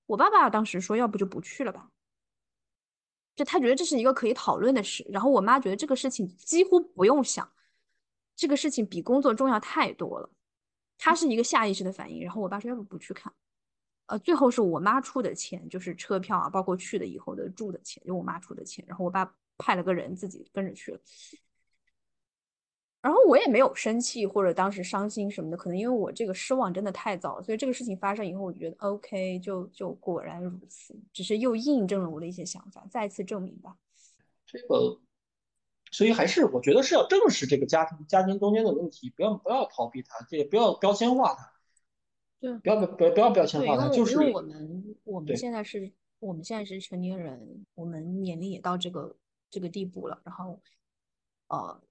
[0.07, 1.91] 我爸爸当时说，要不就不去了吧，
[3.35, 5.05] 就他觉得这是一个可以讨论的事。
[5.11, 7.51] 然后我妈觉得这个事情几乎不用想，
[8.37, 10.31] 这个事情比工作重要太多了。
[10.97, 12.23] 他是一个下意识的反应。
[12.23, 13.33] 然后我爸说，要不不去看。
[14.07, 18.85] 呃，最后是我妈出的钱，就是车票啊，包括去的以后的住的钱，就我妈出的钱。
[18.87, 21.01] 然后我爸派了个人自己跟着去了。
[23.03, 33.77] 然后我也没有生气或者当时伤心什么的，可能因为我这个失望真的太早，所以这个事情发生以后，我觉得 OK，就就果然如此，只是又印证了我的一些想法，再次证明吧。
[34.45, 35.01] 这个，
[35.93, 41.53] 所以还是我觉得是要正视这个家庭家庭中间的问题，不要不要逃避它，也不要标签化它。
[42.39, 49.17] 对，不要不要不要标签化，就是因为我们我们现在是我们现在是成年人，我们年龄也到这个
[49.51, 50.61] 这个地步了，然后
[51.49, 51.83] 呃，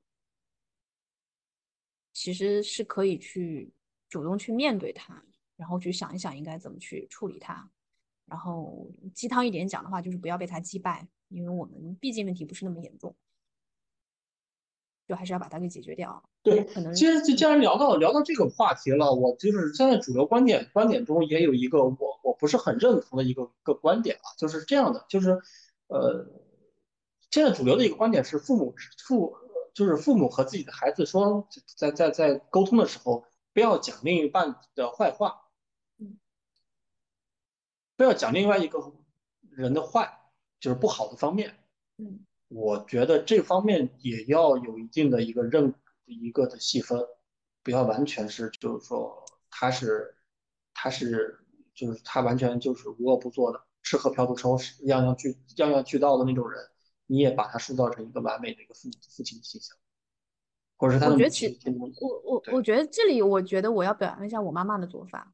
[2.13, 3.71] 其实是可以去
[4.09, 5.23] 主动去面对它，
[5.55, 7.69] 然后去想一想应该怎么去处理它，
[8.25, 13.15] 然后鸡汤一点讲的话，就是不要被它击败，因为我们毕竟问题不是那么严重。
[15.07, 16.23] 就还是要把它给解决掉。
[16.41, 25.41] 对，可能既然既然聊到聊到这个话题了，我就是现在主流观点观点中也有一个我我不是很认同的一个个观点啊，就是这样的，就是
[25.87, 26.27] 呃，
[27.31, 29.35] 现在主流的一个观点是，父母父
[29.73, 35.47] 就是父母和自己的孩子说，在在在沟通的时候，不要讲另一半的坏话，
[37.97, 38.93] 不要讲另外一个
[39.49, 40.19] 人的坏，
[40.59, 41.55] 就是不好的方面。
[41.97, 42.25] 嗯，
[42.55, 45.73] 我觉得这方面也要有一定的一个认
[46.05, 46.97] 一个的细分，
[47.61, 50.15] 不要完全是就是说他是
[50.73, 51.37] 他是
[51.73, 56.61] 就是他完全就是无恶不作的，吃喝嫖赌抽样样俱样样俱到的那种人。
[57.07, 59.77] 你也把他塑造成一个完美的一个父父亲的形象，
[60.75, 61.91] 或者是他的我觉得其我
[62.23, 65.31] 我我觉得这里，我觉得我要表扬一下我妈妈的做法。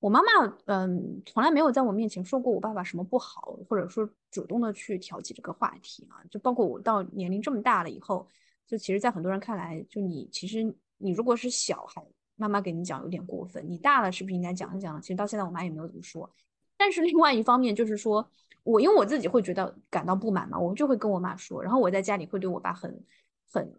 [0.00, 6.24] 我妈妈嗯，从来没有在我面前说过我爸爸什么不好，或者说主动的去挑起这个话题啊。
[6.30, 8.26] 就包括我到年龄这么大了以后，
[8.66, 12.02] 就其实，在很多人看来，就你其实你如果是小孩，
[12.36, 15.00] 妈妈给你讲有点过分；你大了，是不是应该讲一讲？
[15.00, 16.28] 其实到现在，我妈也没有怎么说。
[16.76, 18.28] 但是另外一方面就是说。
[18.62, 23.02] 我因为我自己会觉得感到不满嘛，我就会跟我妈说，然后我在家里会对我爸很
[23.50, 23.74] 很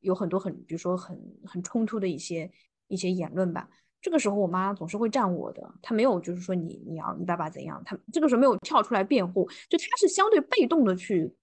[0.00, 1.16] 有很多很比如说很
[1.46, 2.50] 很冲突的一些
[2.88, 3.70] 一些言论吧。
[4.04, 11.34] 这个时候我妈总是会站我的，她没有就是说你你要你爸爸怎样，她这个时候没有跳出来辩护，就她是相对被动的去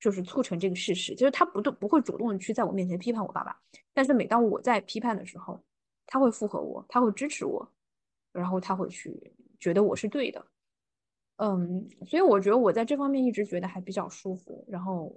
[0.00, 3.56] 就是促成这个事实，就是她不不会主动的去在我面前批判我爸爸，
[3.94, 5.62] 但是每当我在批判的时候，
[6.04, 7.72] 她会附和我，她会支持我，
[8.32, 10.44] 然后她会去觉得我是对的。
[11.36, 15.16] 嗯，所以我觉得我在这方面一直觉得还比较舒服，然后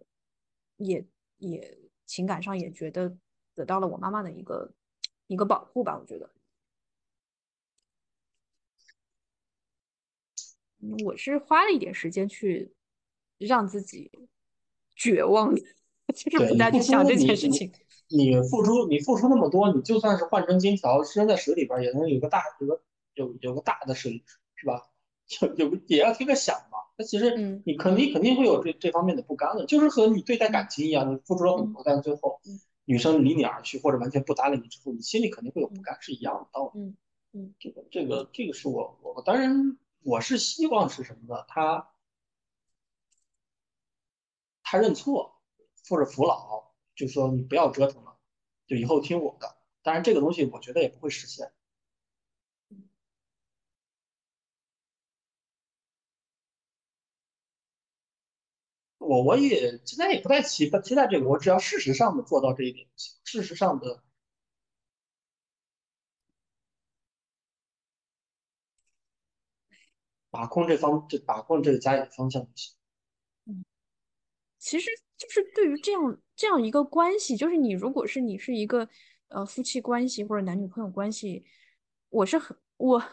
[0.78, 1.04] 也
[1.40, 1.76] 也
[2.06, 3.12] 情感上也觉得
[3.56, 4.72] 得到了我妈妈的一个
[5.26, 5.98] 一个保护吧。
[6.00, 6.30] 我觉得，
[11.06, 12.72] 我是花了一点时间去
[13.38, 14.12] 让自己
[14.96, 15.56] 绝望，
[16.14, 17.72] 就是不再去想这件事情。
[18.10, 22.82] 你付出，你付出那么多，你就算是换成金条，扔在水里边，也能有个大有个
[23.16, 24.24] 有有个大的水，
[24.56, 24.90] 是吧？
[25.42, 26.78] 有有也要听个响嘛？
[26.98, 32.40] 那其实你肯定肯定会有这这方面的不甘的，就是和你对待感情一样，你付出了很多，但最后
[32.86, 36.82] 女生离你而去或者完全不搭理你之后，你心里肯定会有不甘，是一样的道理。
[36.82, 36.98] 嗯
[37.36, 41.46] 嗯，这个这个这个是我我当然我是希望是什么呢？
[41.48, 41.90] 他
[44.64, 45.42] 他认错
[45.90, 48.18] 或者服老，就说你不要折腾了，
[48.68, 49.56] 就以后听我的。
[49.82, 51.52] 当然这个东西我觉得也不会实现。
[58.98, 62.88] 我我也现在也不太期期待这个，我只要事实上的做到这一点。
[62.96, 64.02] 事实上的
[70.34, 72.74] 把控这方，就把控这个家里的方向就行。
[73.46, 73.64] 嗯，
[74.58, 78.90] 其实就是对于这样这样一个关系，就是你如果是你是一个
[79.28, 81.46] 呃夫妻关系或者男女朋友关系，
[82.10, 83.04] 我是很我。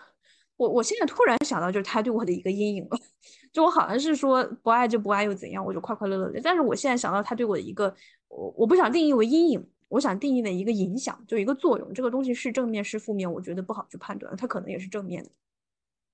[0.57, 2.99] 我我现在突然想到，就是他对我的一个阴影了。
[3.51, 6.39] 就我好像是说不爱就不爱又怎样，我就快快乐乐的。
[6.45, 7.97] 但是我现在想到他对我的一个，
[8.29, 11.95] 我我不想定义为阴影，我想定义的一个影响，就一个作用。
[11.95, 14.37] 这个东西是正面是负面，我觉得不好去判断。
[14.37, 15.31] 他可能也是正面的，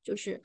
[0.05, 0.41] 就是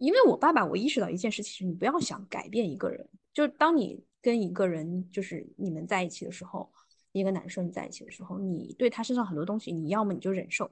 [0.00, 3.08] 因为我爸爸，我意识到一件事情：你不要想改变一个人。
[3.32, 6.72] 就当你跟一个人，就是你们在一起的时候，
[7.12, 10.70] 一个男生在一起的时候，你对他身上很多东西，你要么你就忍受。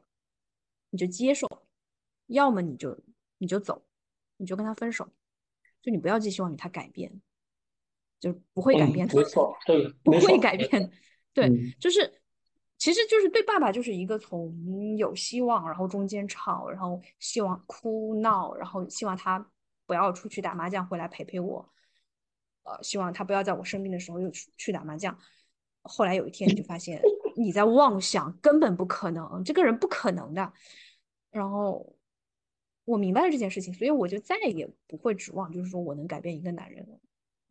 [0.91, 1.47] 你就接受，
[2.29, 2.99] 要么你就
[3.37, 3.85] 你就走，
[4.39, 5.07] 你就跟他分手，
[5.83, 7.21] 就你不要寄希望于他改变，
[8.19, 10.91] 就不会改变的，没错，对， 不会改变，
[11.35, 12.18] 对，就是，
[12.79, 19.45] 其实就是对爸爸就是一个从有希望，然后中间吵，然后希望哭闹，然后希望他
[19.87, 21.69] 不要出去打麻将回来陪陪我，
[22.63, 25.19] 呃，希望他不要在我生病的时候又去去打麻将，
[25.83, 27.03] 后来有一天就发现。
[27.37, 30.53] 你在妄想，根本不可能，这个人不可能的。
[31.31, 31.95] 然后
[32.85, 36.99] 我明白了这件事情，所以我就再也不会指望，就是说我能改变一个男人了。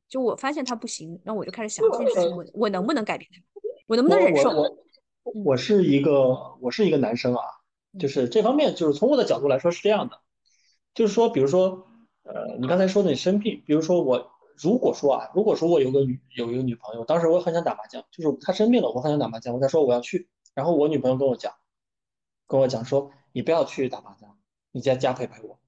[0.09, 3.41] 就我发现他不行，然后我就开始想这件事情，我我能不能改变他？
[3.87, 4.51] 我能不能忍受？
[5.27, 7.41] 我我是一个我是一个男生啊，
[7.99, 10.21] 就是这方面，就是从我的角度来说是这样的，
[10.93, 11.87] 就是说，比如说，
[12.23, 14.31] 呃，你刚才说的你生病，比如说我。
[14.59, 21.53] 如果说啊，如果说我有个女有一个女朋友，当时我很想打麻将，就是她生病了，我很想打麻将，我在说我要去，然后我女朋友跟我讲，
[22.47, 24.35] 跟我讲说你不要去打麻将，
[24.71, 25.59] 你在家陪陪我，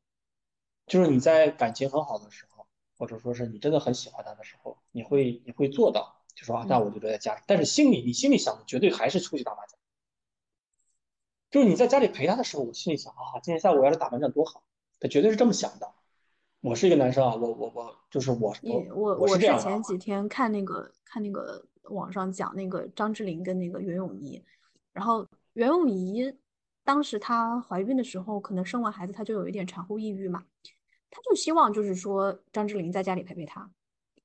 [0.87, 2.65] 就是你在感情很好的时候，
[2.97, 9.77] 或者说是你真的很喜欢他的时候，你会你会做到，就说啊，那我就留在家里，但是心里你心里想的绝对还是出去打麻将，
[11.51, 14.63] 就是你在家里陪他的时候，我心里想啊，今天下午要是打麻将多好，
[15.01, 15.91] 他绝对是这么想的。
[16.61, 24.41] 我是一个男生啊，我我我就是我我我我是前几天看那个看那个网上讲那个张智霖跟那个袁咏仪，
[24.93, 26.33] 然后袁咏仪
[26.85, 30.45] 当时她怀孕的时候，可能生完孩子她就有一点产后抑郁嘛，
[31.11, 33.69] 她就希望就是说张智霖在家里陪陪她，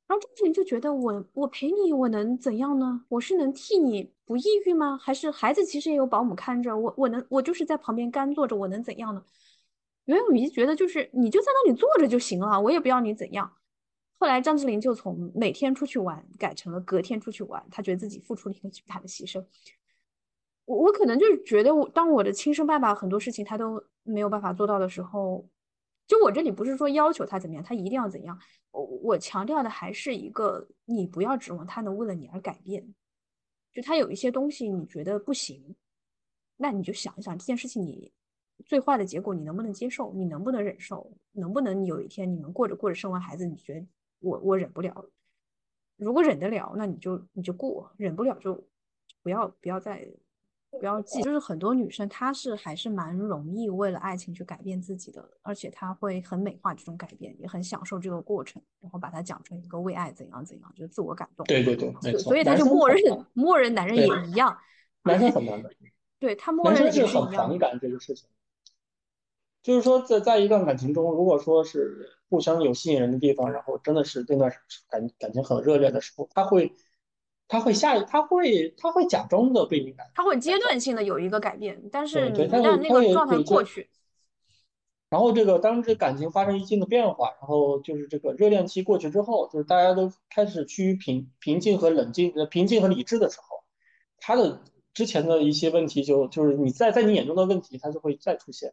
[0.07, 3.05] 然后张智霖就觉得我我陪你我能怎样呢？
[3.09, 4.98] 我是能替你不抑郁吗？
[4.98, 9.24] 还是孩子其实也有保姆看着我，我能我就是在旁边干坐着，我能怎样呢？
[10.05, 13.50] 袁咏仪觉得就是你就在那里坐着就行了，我也不要你怎样。
[14.18, 19.42] 后来张智霖就从每天出去玩改成了隔天出去玩，他觉得自己付出了一个巨大的牺牲。
[20.66, 25.48] 我我可能就是觉得我当我的亲生爸爸很多事情他都没有办法做到的时候。
[26.07, 28.38] 就我这里不是说要求他怎么样，他一定要怎样。
[28.72, 32.94] 我我强调的还是一个，你不要指望他能为了你而改变。
[33.72, 35.74] 就他有一些东西你觉得不行，
[36.57, 38.12] 那你就想一想这件事情你
[38.66, 43.86] 最坏的结果你能不能接受，你能不能忍受，能不能有一天你们过着过着生完孩子，你觉得
[44.20, 45.07] 我我忍不了。
[45.96, 48.64] 如果忍得了，那你就你就过；忍不了就
[49.22, 50.07] 不要不要再。
[50.79, 61.47] 不要记，就是很多女生她是还是蛮容易为了爱情去改变自己的，而且她会很美化这种改变，也很享受这个过程，然后把它讲成一个为爱怎样怎样，就自我感动。
[61.47, 62.18] 对对对，没错。
[62.20, 64.57] 所以他就默认默认男人也一样，
[65.03, 65.70] 男生很难的。
[66.18, 68.29] 对他默认是很反感这个事情，
[69.62, 74.53] 就是说在在一段感情中，如果说是互相有吸引人的地方，然后真的是那段
[74.89, 76.75] 感感情很热烈的时候，他会。
[77.47, 83.90] 他会下，他会，他会假装的被敏感，他会阶段性的有一个改变，但是一旦那个状态过去，
[85.11, 93.62] 然后这个当这感情发生一定的变化，然后就是这个热恋期过去之后，就是大家都开始趋于平平静和冷静，呃，平静和理智的时候，
[94.18, 94.62] 他的
[94.95, 98.72] 之前的一些问题就就是你在在你眼中的问题，他就会再出现。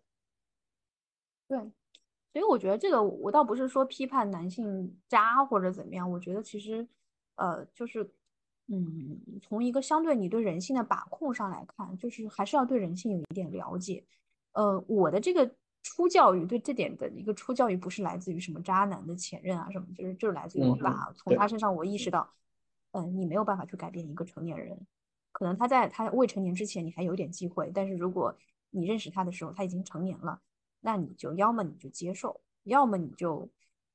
[1.49, 6.87] 对，所以我觉得这个我倒不是说批判男性渣或者怎么样，我觉得其实，
[7.35, 8.09] 呃，就是。
[8.73, 14.01] 嗯，从一个相对你对人性的把控上来看，就是还是要对人性有一点了解。
[14.53, 15.53] 呃，我的这个
[15.83, 22.25] 初教育对这点的一个初教育，不是来自于什么渣男的前任啊什么，就是就是来自于我爸，从他身上我意识到，
[22.91, 24.79] 嗯，你没有办法去改变一个成年人，
[25.33, 28.33] 可能他在他未成年之前你还有点机会，但是如果
[28.69, 30.39] 你认识他的时候他已经成年了，
[30.79, 33.49] 那你就要么你就接受，要么你就。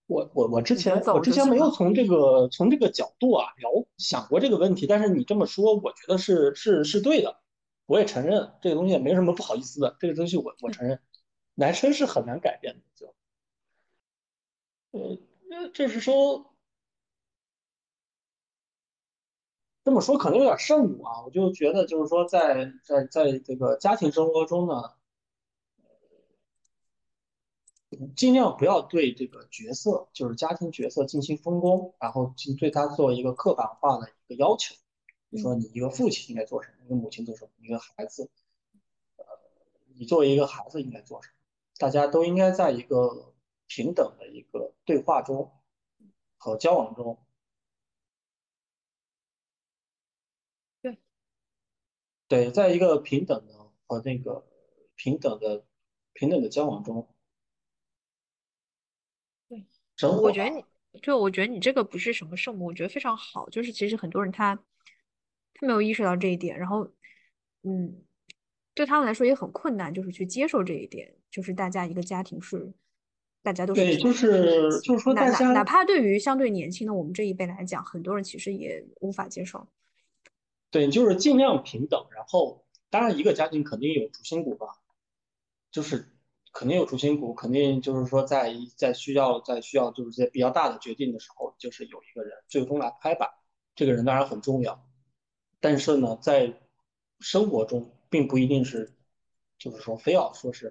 [0.07, 7.41] 我我我之前我之前没有从这个从这个角度啊聊想过这个问题，但是你这么说，我觉得是是是对的，
[7.87, 11.01] 我也承认这个东西也没什么不好意思的，这个东西我我承认，
[11.55, 13.15] 男生是很难改变的，就，
[14.93, 15.19] 呃，
[15.75, 16.55] 这是说
[19.85, 24.96] 这么说可能有点圣母啊，我就觉得就是说在在在这个家庭生活中呢。
[28.15, 34.75] 尽量不要对这个角色，就是家庭角色进行分工，然后进对他做一个刻板化的一个要求。
[35.29, 38.31] 比如说，你一个父亲应该做什么，一个母亲做什么，一个孩子，
[39.17, 39.25] 呃，
[39.95, 41.35] 你作为一个孩子应该做什么，
[41.79, 43.35] 大家都应该在一个
[43.67, 45.53] 平等的一个对话中
[46.37, 47.19] 和交往中。
[50.81, 50.99] 对，
[52.29, 54.47] 对，在一个平等的和那个
[54.95, 55.65] 平等的
[56.13, 57.09] 平等的交往中。
[60.03, 60.63] 我觉得你
[61.01, 63.49] 就我觉得你这个不是什么圣母，我觉得非常好。
[63.49, 64.55] 就是其实很多人他
[65.55, 66.87] 他没有意识到这一点，然后
[67.63, 68.03] 嗯，
[68.75, 71.15] 对他们来说也很困难，就是去接受这一点。
[71.31, 72.73] 就是大家一个家庭是
[73.43, 79.67] 大家都是对，就是就是说大家哪怕对于相对年轻的我们这一辈来讲，很多人其实也无法接受。
[80.71, 82.07] 对，就是尽量平等。
[82.11, 84.67] 然后当然一个家庭肯定有主心骨吧，
[85.71, 86.13] 就是。
[86.58, 93.28] 肯定有主心骨，肯定就是说，在在需要在需要就是些比较大的决定的时候，就是有一个人最终来拍板。
[93.74, 94.83] 这个人当然很重要，
[95.61, 96.58] 但是呢，在
[97.20, 98.95] 生活中并不一定是，
[99.58, 100.68] 就是说非要说是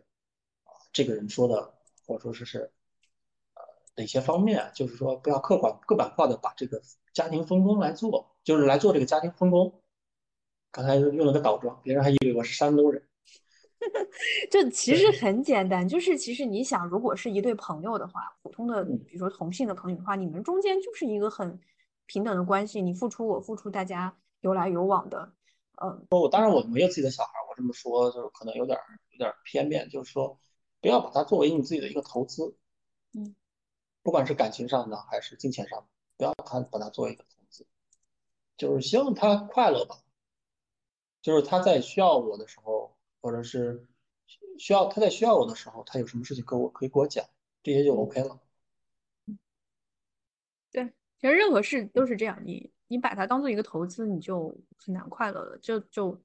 [0.64, 1.76] 啊这个人说的，
[2.08, 2.72] 或者说是是
[3.54, 3.62] 呃
[3.96, 6.82] 哪些方面，就是说不要刻板刻板化的把这个
[7.14, 9.72] 家庭分工来做，就是来做这个家庭分工。
[10.72, 13.08] 刚才用了个倒装，别人还以为我是山东人。
[14.50, 21.60] 就其实很简单，就是其实你想，如果是一对朋友的话，普通的比如说同性的朋友的话，你们中间就是一个很
[22.06, 25.32] 平等的关系，你付出我付出，大家有来有往的。
[25.82, 28.80] 嗯，我当然我没有自己的小孩，我这么说就是可能有点
[29.12, 30.40] 有点片面，就是说
[30.82, 32.56] 不要把它作为你自己的一个投资。
[33.14, 33.36] 嗯，
[34.02, 35.86] 不管是感情上的还是金钱上的，
[36.18, 37.68] 不要他把它作为一个投资，
[38.58, 39.98] 就是希望他快乐吧，
[41.22, 42.95] 就是他在需要我的时候。
[43.26, 43.84] 或者是
[44.60, 47.26] 需要他在需要我的时候，他有什么事情跟我可以跟我讲，
[47.64, 48.40] 这些就 OK 了。
[50.72, 55.58] 对，其实任何事都是这样，你你把它当做一个投资，你就很难快乐了。
[55.58, 56.22] 就就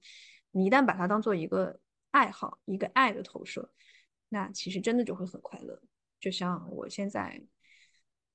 [0.50, 3.72] 你一旦把它当做一个爱好，一个爱的投射，
[4.28, 5.80] 那其实真的就会很快乐。
[6.20, 7.42] 就像我现在，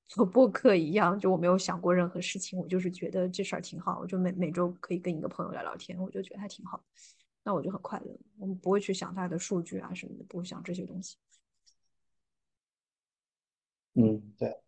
[0.07, 6.83] 做播客一样，就我没有想过任何事情，我就是觉得这事儿挺好，我就每每周可以跟一个朋友聊聊天，我就觉得还挺好，
[7.45, 8.17] 那我就很快乐。
[8.39, 11.15] 我们不会去想他的数据啊什么的，不会想这些东西。
[13.93, 14.59] 嗯，对。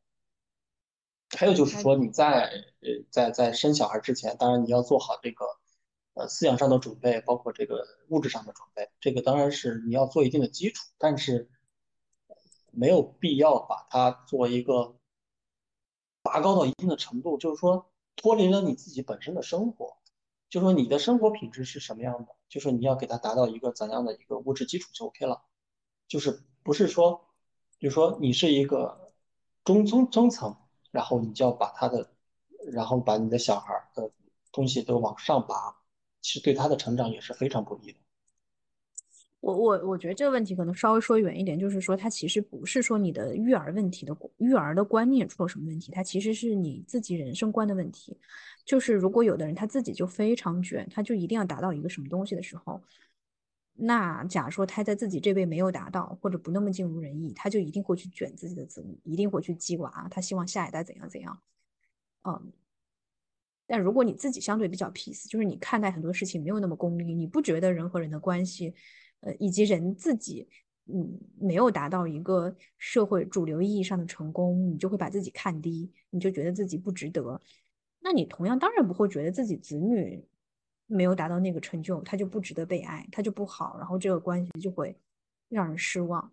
[1.37, 2.43] 还有就是说，你在
[2.79, 5.45] 呃在在生小孩之前，当然你要做好这个
[6.13, 11.49] 呃思想上的准备，包括这个物质上的准备，这个当然是你要做一定的基础，但是
[12.71, 14.95] 没有必要把它做一个
[16.21, 19.97] 拔高到一定的程度，就是说脱离了你自己本身的生活，
[20.47, 25.41] 就说你的生活品质是什么样的，就是你要给他达到一个怎样的一个物质基础就 OK 了，
[26.07, 27.27] 就是不是说，
[27.79, 29.11] 就是说你是一个
[29.63, 30.55] 中中中层。
[30.89, 32.09] 然后你就要把他的，
[32.71, 34.09] 然后把你的小孩的
[34.51, 35.75] 东西都往上拔，
[36.21, 37.99] 其实对他的成长也是非常不利的。
[39.47, 48.17] 我我我觉得这个问题可能稍微说远一点，就是说它其实不是说你的育儿问题的育儿的观念出了什么问题，它其实是你自己人生观的问题。
[48.65, 52.83] 就是如果有的人他自己就非常卷，他就一定要达到一个什么东西的时候，
[53.75, 61.39] 那假如说他在自己这辈没有达到，或者不那么尽如人意，他就一定会去卷自己的子女，一定会去鸡娃，他希望下一代怎样怎样。
[62.23, 62.51] 嗯，
[63.65, 68.73] 但如果你自己相对比较 peace，就是你看待很多事情没有那么功利，你不觉得人和人的关系，
[69.21, 70.47] 呃，以及人自己，
[70.85, 77.41] 嗯，没有达到一个社会主流意义上的成功，你就会把自己看低，你就觉得自己不值得。
[77.99, 80.25] 那你同样当然不会觉得自己子女。
[80.89, 84.95] 没有达到那个成就，他就不值得被爱，他就不好，然后这个关系就会
[85.49, 86.31] 让人失望。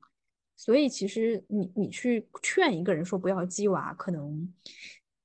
[0.55, 4.55] 所以其实你你去劝一个人说不要鸡娃，可能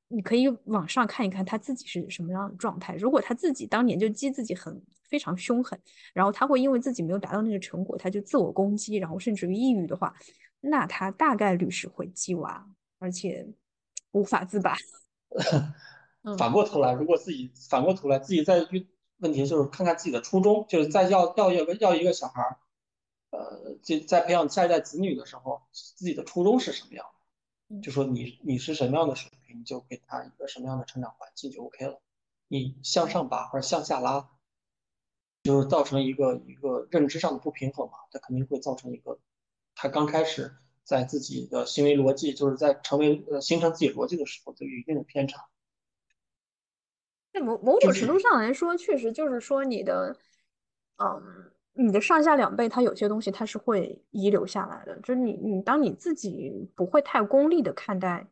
[0.07, 2.95] 你可以往上看一看他自己是什么样的状态。
[2.95, 5.79] 如果他自己当年就激自己很非常凶狠，
[6.13, 10.15] 然后他会因为自己没有达到那个成果，他就自我攻击，然后甚至于抑郁的话，
[10.61, 12.65] 那他大概率是会鸡娃，
[12.99, 13.47] 而且
[14.11, 14.75] 无法自拔。
[16.37, 18.87] 反过头来，如果自己反过头来自己再遇。
[19.21, 22.57] 问题就是看看自己的初衷，就是在要要一个要一个小孩儿，
[23.31, 27.05] 呃，就在培养下一代子女的时候，自己的初衷是什么样
[27.67, 27.81] 的？
[27.81, 32.01] 就说你你是什么样的水平，你就给他一个什么样的成长环境就 OK 了。
[32.47, 34.29] 你向上拔或者向下拉，
[35.43, 39.19] 就是造成一个一个认知上的不平衡嘛，它肯定会造成一个
[39.73, 40.51] 他刚开始
[40.83, 45.47] 在自己的行为逻辑，就是在成为呃形成自己逻辑的时候，就有一定的偏差。
[47.31, 50.17] 在某某种程度上来说，确实就是说你的，
[50.97, 54.99] 嗯，你的上下两辈，他有些东西他是会遗留下来的。
[55.01, 58.27] 就是你，你当你自己不会太功利的看待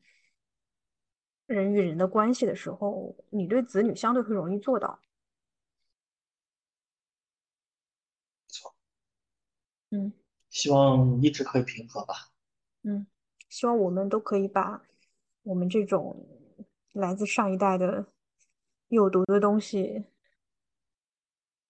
[1.46, 5.00] 人与人的关系的时候，你对子女相对会容易做到。
[9.92, 10.12] 嗯。
[10.50, 12.30] 希望一直可以平和吧。
[12.84, 13.06] 嗯，
[13.50, 14.82] 希望我们都可以把
[15.44, 16.26] 我们这种
[16.94, 18.06] 来自上一代的。
[18.90, 20.06] 有毒的东西，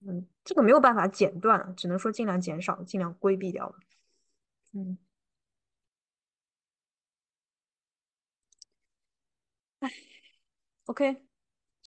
[0.00, 3.74] 嗯，这个没有办法剪断，只能说尽量减少，尽量规避掉。
[4.72, 4.98] 嗯，
[9.82, 9.88] 哎
[10.86, 11.27] ，OK。